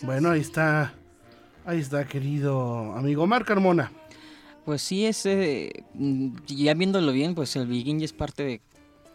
Bueno, 0.02 0.30
ahí 0.30 0.40
está 0.40 0.92
Ahí 1.66 1.78
está, 1.78 2.04
querido 2.04 2.92
amigo 2.92 3.26
Marc 3.26 3.46
Carmona. 3.46 3.90
Pues 4.66 4.82
sí, 4.82 5.06
ese, 5.06 5.84
mm, 5.94 6.36
ya 6.46 6.74
viéndolo 6.74 7.10
bien, 7.12 7.34
pues 7.34 7.56
el 7.56 7.66
Begin 7.66 8.02
es 8.02 8.12
parte 8.12 8.60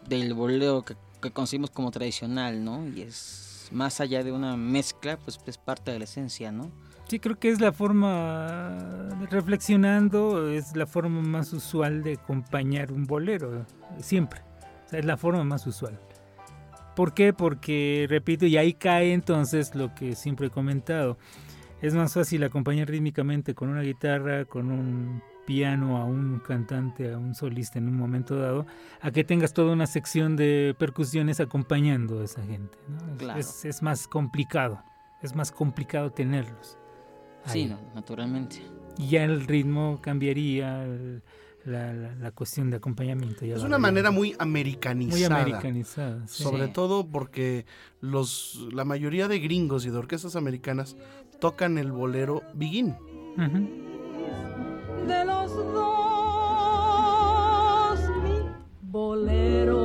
del 0.08 0.34
bolero 0.34 0.84
que, 0.84 0.96
que 1.22 1.30
concebimos 1.30 1.70
como 1.70 1.92
tradicional, 1.92 2.64
¿no? 2.64 2.88
Y 2.88 3.02
es 3.02 3.68
más 3.70 4.00
allá 4.00 4.24
de 4.24 4.32
una 4.32 4.56
mezcla, 4.56 5.16
pues 5.16 5.38
es 5.46 5.58
parte 5.58 5.92
de 5.92 5.98
la 5.98 6.04
esencia, 6.04 6.50
¿no? 6.50 6.72
Sí, 7.06 7.20
creo 7.20 7.38
que 7.38 7.50
es 7.50 7.60
la 7.60 7.72
forma, 7.72 9.08
reflexionando, 9.30 10.50
es 10.50 10.74
la 10.74 10.86
forma 10.86 11.20
más 11.22 11.52
usual 11.52 12.02
de 12.02 12.14
acompañar 12.14 12.90
un 12.92 13.06
bolero, 13.06 13.64
siempre. 14.00 14.40
O 14.86 14.88
sea, 14.88 14.98
es 14.98 15.04
la 15.04 15.16
forma 15.16 15.44
más 15.44 15.66
usual. 15.68 16.00
¿Por 16.96 17.14
qué? 17.14 17.32
Porque, 17.32 18.06
repito, 18.08 18.46
y 18.46 18.56
ahí 18.56 18.74
cae 18.74 19.12
entonces 19.12 19.74
lo 19.74 19.94
que 19.94 20.16
siempre 20.16 20.48
he 20.48 20.50
comentado 20.50 21.16
es 21.82 21.94
más 21.94 22.14
fácil 22.14 22.44
acompañar 22.44 22.88
rítmicamente 22.88 23.54
con 23.54 23.68
una 23.68 23.82
guitarra, 23.82 24.44
con 24.44 24.70
un 24.70 25.22
piano 25.46 25.96
a 25.96 26.04
un 26.04 26.38
cantante, 26.38 27.12
a 27.12 27.18
un 27.18 27.34
solista 27.34 27.78
en 27.78 27.88
un 27.88 27.96
momento 27.96 28.36
dado, 28.36 28.66
a 29.00 29.10
que 29.10 29.24
tengas 29.24 29.52
toda 29.52 29.72
una 29.72 29.86
sección 29.86 30.36
de 30.36 30.76
percusiones 30.78 31.40
acompañando 31.40 32.20
a 32.20 32.24
esa 32.24 32.42
gente. 32.44 32.78
Es, 33.36 33.82
más 33.82 34.06
complicado, 34.06 34.82
es 35.22 35.34
más 35.34 35.50
complicado 35.50 36.12
tenerlos. 36.12 36.78
Sí, 37.46 37.74
naturalmente. 37.94 38.62
Y 38.98 39.08
ya 39.08 39.24
el 39.24 39.46
ritmo 39.46 39.98
cambiaría, 40.02 40.86
la, 41.64 42.30
cuestión 42.32 42.70
de 42.70 42.76
acompañamiento. 42.76 43.44
es 43.44 43.62
una 43.62 43.78
manera 43.78 44.10
muy 44.10 44.36
americanizada. 44.38 45.16
Muy 45.18 45.24
americanizada. 45.24 46.28
Sobre 46.28 46.68
todo 46.68 47.08
porque 47.08 47.66
los, 48.00 48.68
la 48.72 48.84
mayoría 48.84 49.26
de 49.26 49.38
gringos 49.40 49.84
y 49.86 49.90
de 49.90 49.96
orquestas 49.96 50.36
americanas 50.36 50.96
tocan 51.40 51.78
el 51.78 51.90
bolero 51.90 52.42
Begin. 52.54 52.94
De 55.06 55.24
los 55.24 55.54
dos, 55.54 56.80
mi 58.22 58.38
bolero 58.82 59.80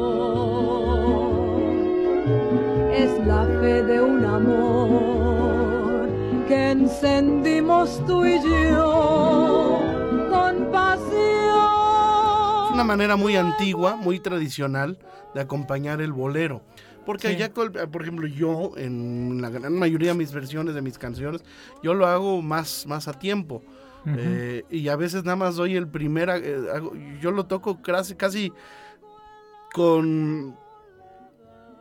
es 2.93 3.25
la 3.25 3.45
fe 3.61 3.83
de 3.83 4.01
un 4.01 4.25
amor 4.25 6.09
que 6.47 6.71
encendimos 6.71 8.01
tú 8.05 8.25
y 8.25 8.41
yo 8.43 9.79
con 10.29 10.65
una 12.75 12.83
manera 12.83 13.15
muy 13.15 13.37
antigua, 13.37 13.95
muy 13.95 14.19
tradicional 14.19 14.99
de 15.33 15.39
acompañar 15.39 16.01
el 16.01 16.11
bolero. 16.11 16.61
Porque 17.05 17.27
allá, 17.27 17.53
por 17.53 18.01
ejemplo, 18.01 18.27
yo, 18.27 18.71
en 18.77 19.41
la 19.41 19.49
gran 19.49 19.77
mayoría 19.77 20.11
de 20.11 20.17
mis 20.17 20.31
versiones 20.31 20.75
de 20.75 20.81
mis 20.81 20.97
canciones, 20.97 21.43
yo 21.83 21.93
lo 21.93 22.07
hago 22.07 22.41
más, 22.41 22.85
más 22.87 23.07
a 23.07 23.13
tiempo. 23.13 23.61
Eh, 24.07 24.63
y 24.69 24.87
a 24.89 24.95
veces 24.95 25.23
nada 25.23 25.35
más 25.35 25.55
doy 25.55 25.75
el 25.75 25.87
primer, 25.87 26.29
eh, 26.29 26.59
yo 27.19 27.31
lo 27.31 27.47
toco 27.47 27.81
casi, 27.81 28.13
casi 28.13 28.53
con, 29.73 30.55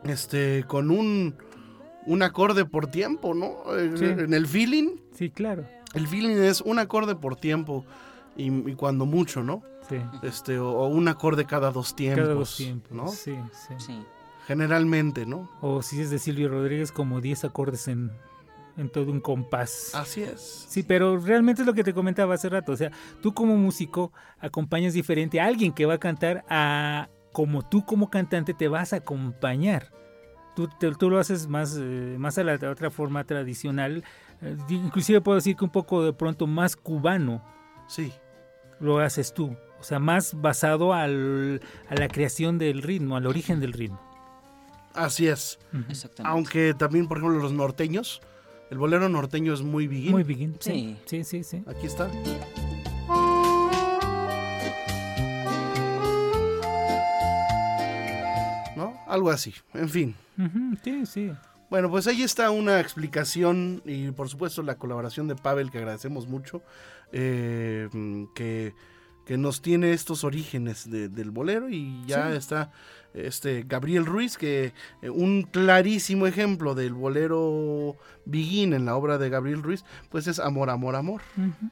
este, 0.03 0.63
con 0.67 0.89
un, 0.89 1.35
un 2.07 2.23
acorde 2.23 2.65
por 2.65 2.87
tiempo, 2.87 3.35
¿no? 3.35 3.57
Eh, 3.77 3.93
en 4.23 4.33
el 4.33 4.47
feeling. 4.47 4.95
Sí, 5.11 5.29
claro. 5.29 5.67
El 5.93 6.07
feeling 6.07 6.37
es 6.37 6.61
un 6.61 6.79
acorde 6.79 7.15
por 7.15 7.35
tiempo 7.35 7.85
y 8.35 8.73
cuando 8.73 9.05
mucho, 9.05 9.43
¿no? 9.43 9.61
Este, 10.23 10.59
o, 10.59 10.87
un 10.87 11.07
acorde 11.07 11.45
cada 11.45 11.71
dos 11.71 11.95
tiempos. 11.95 12.23
Cada 12.23 12.33
dos 12.33 12.57
tiempos, 12.57 12.91
¿no? 12.91 13.07
Sí, 13.07 13.35
sí, 13.77 13.99
Generalmente, 14.45 15.25
¿no? 15.25 15.49
O 15.61 15.81
si 15.81 16.01
es 16.01 16.09
de 16.09 16.19
Silvio 16.19 16.49
Rodríguez, 16.49 16.91
como 16.91 17.19
10 17.19 17.45
acordes 17.45 17.87
en, 17.87 18.11
en 18.77 18.89
todo 18.89 19.11
un 19.11 19.19
compás. 19.19 19.93
Así 19.95 20.23
es. 20.23 20.65
Sí, 20.69 20.83
pero 20.83 21.17
realmente 21.17 21.61
es 21.61 21.65
lo 21.65 21.73
que 21.73 21.83
te 21.83 21.93
comentaba 21.93 22.35
hace 22.35 22.49
rato. 22.49 22.71
O 22.71 22.77
sea, 22.77 22.91
tú 23.21 23.33
como 23.33 23.55
músico 23.57 24.11
acompañas 24.39 24.93
diferente 24.93 25.39
a 25.39 25.45
alguien 25.45 25.73
que 25.73 25.85
va 25.85 25.95
a 25.95 25.99
cantar 25.99 26.43
a 26.49 27.09
como 27.31 27.67
tú 27.67 27.85
como 27.85 28.09
cantante 28.09 28.53
te 28.53 28.67
vas 28.67 28.93
a 28.93 28.97
acompañar. 28.97 29.91
Tú, 30.55 30.69
tú 30.97 31.09
lo 31.09 31.19
haces 31.19 31.47
más, 31.47 31.77
eh, 31.77 32.15
más 32.17 32.37
a 32.37 32.43
la 32.43 32.53
otra 32.53 32.89
forma 32.89 33.25
tradicional. 33.25 34.03
Eh, 34.41 34.55
inclusive 34.69 35.19
puedo 35.21 35.35
decir 35.35 35.55
que 35.57 35.65
un 35.65 35.71
poco 35.71 36.03
de 36.03 36.13
pronto 36.13 36.47
más 36.47 36.75
cubano. 36.75 37.43
Sí. 37.87 38.13
Lo 38.79 38.99
haces 38.99 39.33
tú. 39.33 39.57
O 39.79 39.83
sea, 39.83 39.99
más 39.99 40.39
basado 40.39 40.93
al, 40.93 41.61
a 41.89 41.95
la 41.95 42.07
creación 42.07 42.57
del 42.57 42.81
ritmo, 42.81 43.17
al 43.17 43.27
origen 43.27 43.59
del 43.59 43.73
ritmo. 43.73 43.99
Así 44.95 45.27
es. 45.27 45.59
Exactamente. 45.89 46.31
Aunque 46.31 46.73
también, 46.73 47.07
por 47.07 47.17
ejemplo, 47.17 47.39
los 47.39 47.51
norteños, 47.51 48.21
el 48.71 48.77
bolero 48.77 49.09
norteño 49.09 49.53
es 49.53 49.61
muy 49.61 49.87
biguín. 49.87 50.11
Muy 50.11 50.23
biguín, 50.23 50.55
sí. 50.59 50.97
Sí, 51.05 51.23
sí, 51.23 51.43
sí. 51.43 51.63
Aquí 51.67 51.85
está. 51.85 52.09
¿No? 58.75 58.93
Algo 59.07 59.29
así, 59.29 59.53
en 59.73 59.89
fin. 59.89 60.15
Sí, 60.83 61.05
sí. 61.05 61.31
Bueno, 61.69 61.89
pues 61.89 62.07
ahí 62.07 62.21
está 62.21 62.51
una 62.51 62.79
explicación 62.79 63.81
y 63.85 64.11
por 64.11 64.29
supuesto 64.29 64.61
la 64.63 64.75
colaboración 64.75 65.27
de 65.27 65.35
Pavel 65.35 65.71
que 65.71 65.79
agradecemos 65.79 66.27
mucho. 66.27 66.61
Eh, 67.11 67.89
que 68.33 68.73
que 69.25 69.37
nos 69.37 69.61
tiene 69.61 69.91
estos 69.93 70.23
orígenes 70.23 70.89
de- 70.89 71.09
del 71.09 71.31
bolero 71.31 71.69
y 71.69 72.03
ya 72.05 72.29
Sí. 72.31 72.37
está 72.37 72.71
este 73.13 73.63
Gabriel 73.65 74.05
Ruiz, 74.05 74.37
que 74.37 74.73
eh, 75.01 75.09
un 75.09 75.43
clarísimo 75.43 76.27
ejemplo 76.27 76.75
del 76.75 76.93
bolero 76.93 77.95
Begin 78.25 78.73
en 78.73 78.85
la 78.85 78.95
obra 78.97 79.17
de 79.17 79.29
Gabriel 79.29 79.63
Ruiz, 79.63 79.85
pues 80.09 80.27
es 80.27 80.37
Amor, 80.39 80.69
Amor, 80.69 80.95
Amor. 80.95 81.21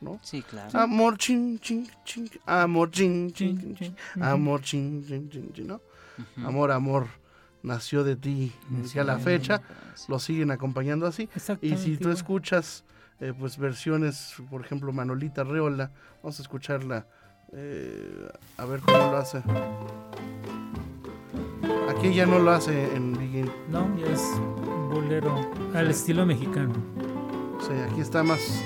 ¿no? 0.01 0.19
Sí, 0.23 0.41
claro. 0.41 0.79
Amor, 0.79 1.17
chin, 1.17 1.59
chin, 1.59 1.87
chin, 2.05 2.29
amor, 2.45 2.91
chin, 2.91 3.31
chin, 3.33 3.57
Chin, 3.59 3.75
chin, 3.75 3.95
chin. 4.13 4.23
amor, 4.23 4.61
chin, 4.61 5.03
chin, 5.05 5.29
chin, 5.29 5.51
chin, 5.53 5.67
¿no? 5.67 5.81
Amor, 6.45 6.71
amor, 6.71 7.07
nació 7.61 8.03
de 8.05 8.15
ti, 8.15 8.53
a 8.99 9.03
la 9.03 9.19
fecha, 9.19 9.61
Sí. 9.95 10.05
lo 10.09 10.19
siguen 10.19 10.49
acompañando 10.51 11.05
así. 11.07 11.27
Y 11.61 11.75
si 11.75 11.97
tú 11.97 12.09
escuchas, 12.09 12.83
eh, 13.19 13.33
pues 13.37 13.57
versiones, 13.57 14.35
por 14.49 14.61
ejemplo, 14.61 14.91
Manolita 14.93 15.43
Reola, 15.43 15.91
vamos 16.21 16.39
a 16.39 16.41
escucharla, 16.41 17.05
eh, 17.55 18.29
a 18.57 18.65
ver 18.65 18.79
cómo 18.81 18.97
lo 18.97 19.17
hace. 19.17 19.43
Aquí 21.89 22.13
ya 22.13 22.25
no 22.25 22.39
lo 22.39 22.51
hace 22.51 22.95
en 22.95 23.13
Begin, 23.13 23.51
No, 23.69 23.87
ya 23.97 24.07
es 24.07 24.21
un 24.21 24.89
bolero 24.89 25.51
al 25.73 25.89
estilo 25.89 26.25
mexicano. 26.25 26.73
sea, 27.61 27.85
aquí 27.85 28.01
está 28.01 28.23
más... 28.23 28.63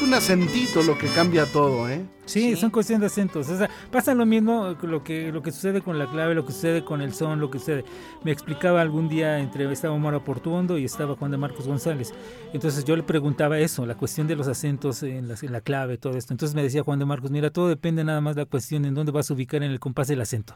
Es 0.00 0.06
un 0.08 0.14
acentito 0.14 0.82
lo 0.82 0.96
que 0.96 1.08
cambia 1.08 1.44
todo, 1.44 1.86
¿eh? 1.88 2.06
Sí, 2.24 2.54
Sí. 2.54 2.56
son 2.56 2.70
cuestiones 2.70 3.00
de 3.02 3.06
acentos. 3.08 3.48
O 3.50 3.58
sea, 3.58 3.68
pasa 3.90 4.14
lo 4.14 4.24
mismo 4.24 4.74
lo 4.80 5.04
que 5.04 5.30
lo 5.30 5.42
que 5.42 5.52
sucede 5.52 5.82
con 5.82 5.98
la 5.98 6.06
clave, 6.10 6.34
lo 6.34 6.46
que 6.46 6.52
sucede 6.52 6.82
con 6.82 7.02
el 7.02 7.12
son, 7.12 7.38
lo 7.38 7.50
que 7.50 7.58
sucede. 7.58 7.84
Me 8.24 8.30
explicaba 8.32 8.80
algún 8.80 9.10
día 9.10 9.38
entre 9.40 9.70
estaba 9.70 9.92
Omar 9.92 10.18
Portuondo 10.24 10.78
y 10.78 10.86
estaba 10.86 11.16
Juan 11.16 11.30
de 11.32 11.36
Marcos 11.36 11.66
González. 11.66 12.14
Entonces 12.54 12.84
yo 12.86 12.96
le 12.96 13.02
preguntaba 13.02 13.58
eso, 13.58 13.84
la 13.84 13.94
cuestión 13.94 14.26
de 14.26 14.36
los 14.36 14.48
acentos 14.48 15.02
en 15.02 15.28
la, 15.28 15.34
en 15.40 15.52
la 15.52 15.60
clave, 15.60 15.98
todo 15.98 16.16
esto. 16.16 16.32
Entonces 16.32 16.54
me 16.54 16.62
decía 16.62 16.82
Juan 16.82 16.98
de 16.98 17.04
Marcos, 17.04 17.30
mira, 17.30 17.50
todo 17.50 17.68
depende 17.68 18.02
nada 18.02 18.22
más 18.22 18.36
de 18.36 18.42
la 18.42 18.46
cuestión 18.46 18.86
en 18.86 18.94
dónde 18.94 19.12
vas 19.12 19.30
a 19.30 19.34
ubicar 19.34 19.62
en 19.62 19.70
el 19.70 19.80
compás 19.80 20.08
del 20.08 20.22
acento. 20.22 20.54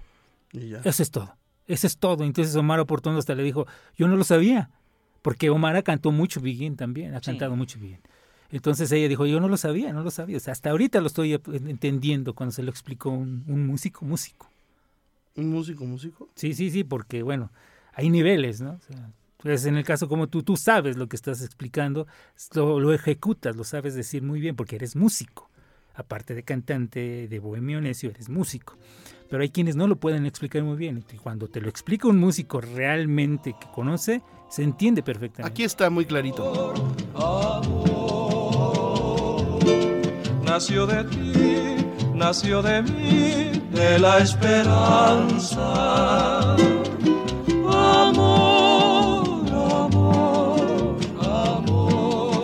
Y 0.53 0.71
ya. 0.71 0.79
Eso 0.85 1.03
es 1.03 1.11
todo. 1.11 1.37
Eso 1.67 1.87
es 1.87 1.99
todo. 1.99 2.25
Entonces 2.25 2.57
Omar 2.57 2.85
Portuondo 2.87 3.19
hasta 3.19 3.35
le 3.35 3.43
dijo, 3.43 3.67
yo 3.95 4.09
no 4.09 4.17
lo 4.17 4.25
sabía, 4.25 4.71
porque 5.21 5.51
Omar 5.51 5.83
cantó 5.83 6.13
mucho 6.13 6.41
Begin 6.41 6.77
también, 6.77 7.15
ha 7.15 7.19
Sí. 7.19 7.27
cantado 7.27 7.55
mucho 7.57 7.79
Begin. 7.79 8.01
Entonces 8.55 8.93
ella 8.93 9.09
dijo, 9.09 9.27
yo 9.27 9.41
no 9.41 9.49
lo 9.49 9.57
sabía, 9.57 9.93
no 9.93 10.05
lo 10.05 10.13
sabía. 10.13 10.37
O 10.37 10.41
sea, 10.41 10.53
hasta 10.53 10.71
ahorita 10.71 11.01
lo 11.01 11.09
estoy 11.09 11.33
entendiendo 11.33 12.35
cuando 12.35 12.53
se 12.53 12.63
lo 12.63 12.71
explicó 12.71 13.11
un, 13.11 13.43
un 13.49 13.67
músico, 13.67 14.05
músico. 14.05 14.49
¿Un 15.35 15.51
músico, 15.51 15.85
músico? 15.85 16.29
Sí, 16.37 16.55
sí, 16.55 16.71
sí, 16.71 16.85
porque 16.85 17.25
bueno, 17.25 17.51
hay 17.95 18.11
niveles, 18.11 18.61
¿no? 18.61 18.75
O 18.75 18.81
sea, 18.87 19.11
pues 19.39 19.67
en 19.67 19.77
el 19.77 19.83
caso 19.83 20.09
como 20.09 20.29
tú, 20.29 20.45
tú 20.45 20.57
sabes 20.57 20.97
lo 20.97 21.09
que 21.09 21.17
estás 21.17 21.43
explicando, 21.43 22.07
lo, 22.55 22.79
lo 22.79 22.93
ejecutas, 22.93 23.57
lo 23.57 23.65
sabes 23.65 23.97
decir 23.97 24.23
muy 24.23 24.39
bien, 24.39 24.55
porque 24.55 24.77
eres 24.77 24.95
músico. 24.95 25.51
Aparte 25.97 26.37
de 26.37 26.45
cantante, 26.45 27.27
de 27.27 27.39
bohemio 27.41 27.81
necio, 27.81 28.11
eres 28.11 28.29
músico. 28.29 28.77
Pero 29.29 29.43
hay 29.43 29.49
quienes 29.49 29.75
no 29.75 29.89
lo 29.89 29.97
pueden 29.97 30.27
explicar 30.27 30.63
muy 30.63 30.77
bien. 30.77 31.05
Y 31.13 31.17
cuando 31.17 31.49
te 31.49 31.61
lo 31.61 31.69
explica 31.69 32.07
un 32.07 32.21
músico 32.21 32.61
realmente 32.61 33.57
que 33.61 33.67
conoce, 33.73 34.23
se 34.49 34.63
entiende 34.63 35.03
perfectamente. 35.03 35.51
Aquí 35.51 35.65
está 35.65 35.91
muy 35.91 36.05
clarito. 36.05 36.73
Nació 40.55 40.87
de 40.87 41.03
ti, 41.03 41.33
nació 42.15 42.63
de 42.63 42.81
mí, 42.83 43.61
de 43.73 43.99
la 43.99 44.19
esperanza. 44.19 45.65
Amor, 47.73 49.27
amor, 49.51 50.97
amor. 51.21 52.43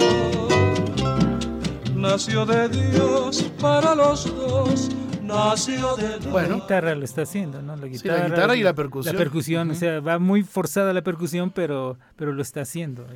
Nació 1.95 2.45
de 2.45 2.69
Dios 2.69 3.45
para 3.61 3.95
los 3.95 4.25
dos, 4.27 4.89
nació 5.23 5.95
de 5.95 6.09
Dios. 6.09 6.25
La 6.25 6.33
Bueno, 6.33 6.55
guitarra 6.57 6.97
lo 6.97 7.05
está 7.05 7.23
haciendo, 7.23 7.63
¿no? 7.63 7.77
La 7.77 7.83
Sí, 7.85 7.91
guitarra, 7.91 8.23
la 8.25 8.29
guitarra 8.29 8.57
y 8.57 8.63
la 8.65 8.75
percusión. 8.75 9.15
La 9.15 9.19
percusión, 9.21 9.71
o 9.71 9.75
sea, 9.77 10.01
va 10.01 10.19
muy 10.19 10.43
forzada 10.43 10.93
la 10.93 11.03
percusión, 11.03 11.53
pero, 11.53 11.97
pero 12.17 12.33
lo 12.33 12.43
está 12.43 12.63
haciendo. 12.63 13.07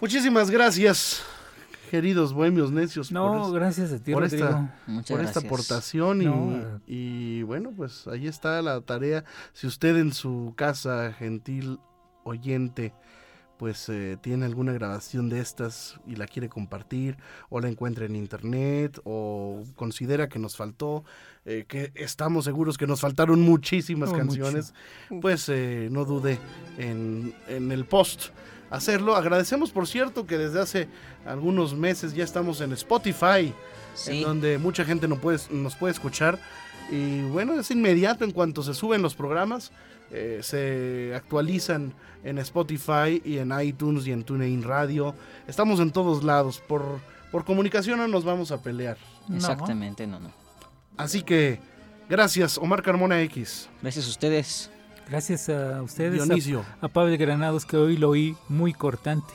muchísimas 0.00 0.50
gracias, 0.50 1.22
queridos 1.92 2.32
bohemios 2.32 2.72
necios, 2.72 3.12
No, 3.12 3.28
por, 3.34 3.46
es- 3.48 3.52
gracias 3.52 3.92
a 3.92 3.98
ti, 4.02 4.14
por 4.14 4.22
Rodrigo. 4.22 4.46
esta- 4.46 4.74
Muchas 4.86 5.14
por 5.14 5.24
esta 5.26 5.40
aportación 5.40 6.22
y, 6.22 6.24
No. 6.24 6.80
y 6.86 7.42
bueno, 7.42 7.70
pues 7.76 8.06
ahí 8.08 8.26
está 8.26 8.62
la 8.62 8.80
tarea. 8.80 9.24
Si 9.52 9.66
usted 9.66 9.98
en 9.98 10.14
su 10.14 10.54
casa, 10.56 11.12
gentil 11.12 11.78
oyente, 12.24 12.94
pues 13.58 13.88
eh, 13.90 14.16
tiene 14.22 14.46
alguna 14.46 14.72
grabación 14.72 15.28
de 15.28 15.38
estas 15.40 16.00
y 16.06 16.16
la 16.16 16.26
quiere 16.26 16.48
compartir 16.48 17.18
o 17.50 17.60
la 17.60 17.68
encuentra 17.68 18.06
en 18.06 18.16
internet 18.16 18.98
o 19.04 19.62
considera 19.76 20.28
que 20.30 20.38
nos 20.38 20.56
faltó, 20.56 21.04
eh, 21.44 21.66
que 21.68 21.92
estamos 21.94 22.46
seguros 22.46 22.78
que 22.78 22.86
nos 22.86 23.00
faltaron 23.02 23.42
muchísimas 23.42 24.08
Oh, 24.08 24.16
canciones, 24.16 24.72
pues 25.20 25.46
eh, 25.50 25.88
no 25.92 26.06
dude 26.06 26.38
en, 26.78 27.34
en 27.48 27.70
el 27.70 27.84
post 27.84 28.30
hacerlo. 28.72 29.14
Agradecemos, 29.14 29.70
por 29.70 29.86
cierto, 29.86 30.26
que 30.26 30.38
desde 30.38 30.60
hace 30.60 30.88
algunos 31.26 31.76
meses 31.76 32.14
ya 32.14 32.24
estamos 32.24 32.60
en 32.60 32.72
Spotify 32.72 33.52
en 34.06 34.22
donde 34.22 34.58
mucha 34.58 34.84
gente 34.84 35.06
no 35.06 35.16
puede, 35.16 35.38
nos 35.50 35.76
puede 35.76 35.92
escuchar. 35.92 36.38
Y 36.90 37.22
bueno, 37.22 37.58
es 37.58 37.70
inmediato 37.70 38.24
en 38.24 38.32
cuanto 38.32 38.62
se 38.62 38.74
suben 38.74 39.02
los 39.02 39.14
programas, 39.14 39.70
eh, 40.10 40.40
se 40.42 41.12
actualizan 41.14 41.92
en 42.24 42.38
Spotify 42.38 43.22
y 43.24 43.38
en 43.38 43.52
iTunes 43.60 44.06
y 44.06 44.12
en 44.12 44.24
TuneIn 44.24 44.62
Radio. 44.62 45.14
Estamos 45.46 45.80
en 45.80 45.90
todos 45.90 46.24
lados. 46.24 46.58
Por, 46.58 47.00
por 47.30 47.44
comunicación 47.44 47.98
no 47.98 48.08
nos 48.08 48.24
vamos 48.24 48.50
a 48.52 48.62
pelear. 48.62 48.96
Exactamente, 49.32 50.06
no, 50.06 50.18
no. 50.18 50.32
Así 50.96 51.22
que, 51.22 51.60
gracias, 52.08 52.58
Omar 52.58 52.82
Carmona 52.82 53.22
X, 53.22 53.68
Gracias 53.80 54.06
a 54.06 54.08
ustedes. 54.08 54.70
Gracias 55.08 55.48
a 55.48 55.82
ustedes, 55.82 56.20
a, 56.22 56.24
Dionisio. 56.24 56.64
a 56.80 56.88
Pablo 56.88 57.16
Granados, 57.18 57.66
que 57.66 57.76
hoy 57.76 57.96
lo 57.96 58.10
oí 58.10 58.36
muy 58.48 58.72
cortante. 58.72 59.32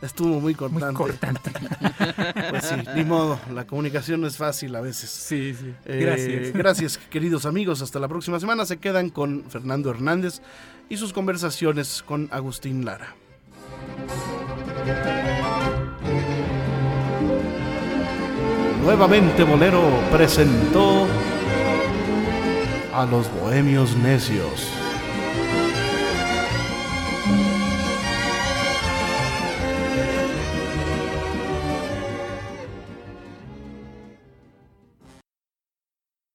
Estuvo 0.00 0.28
muy 0.34 0.40
Muy 0.40 0.54
cortante. 0.54 0.94
cortante. 0.94 1.50
Pues 2.50 2.64
sí, 2.64 2.74
ni 2.94 3.04
modo, 3.04 3.38
la 3.52 3.66
comunicación 3.66 4.20
no 4.20 4.26
es 4.28 4.36
fácil 4.36 4.74
a 4.76 4.80
veces. 4.80 5.10
Sí, 5.10 5.54
sí. 5.58 5.74
Eh, 5.86 5.98
Gracias. 6.00 6.52
gracias, 6.54 6.98
queridos 7.10 7.46
amigos. 7.46 7.82
Hasta 7.82 7.98
la 7.98 8.06
próxima 8.06 8.38
semana. 8.38 8.64
Se 8.64 8.76
quedan 8.76 9.10
con 9.10 9.44
Fernando 9.48 9.90
Hernández 9.90 10.40
y 10.88 10.96
sus 10.98 11.12
conversaciones 11.12 12.02
con 12.06 12.28
Agustín 12.30 12.84
Lara. 12.84 13.14
Nuevamente 18.82 19.42
Bolero 19.44 19.82
presentó 20.10 21.06
a 22.94 23.04
los 23.04 23.30
Bohemios 23.32 23.96
Necios. 23.96 24.68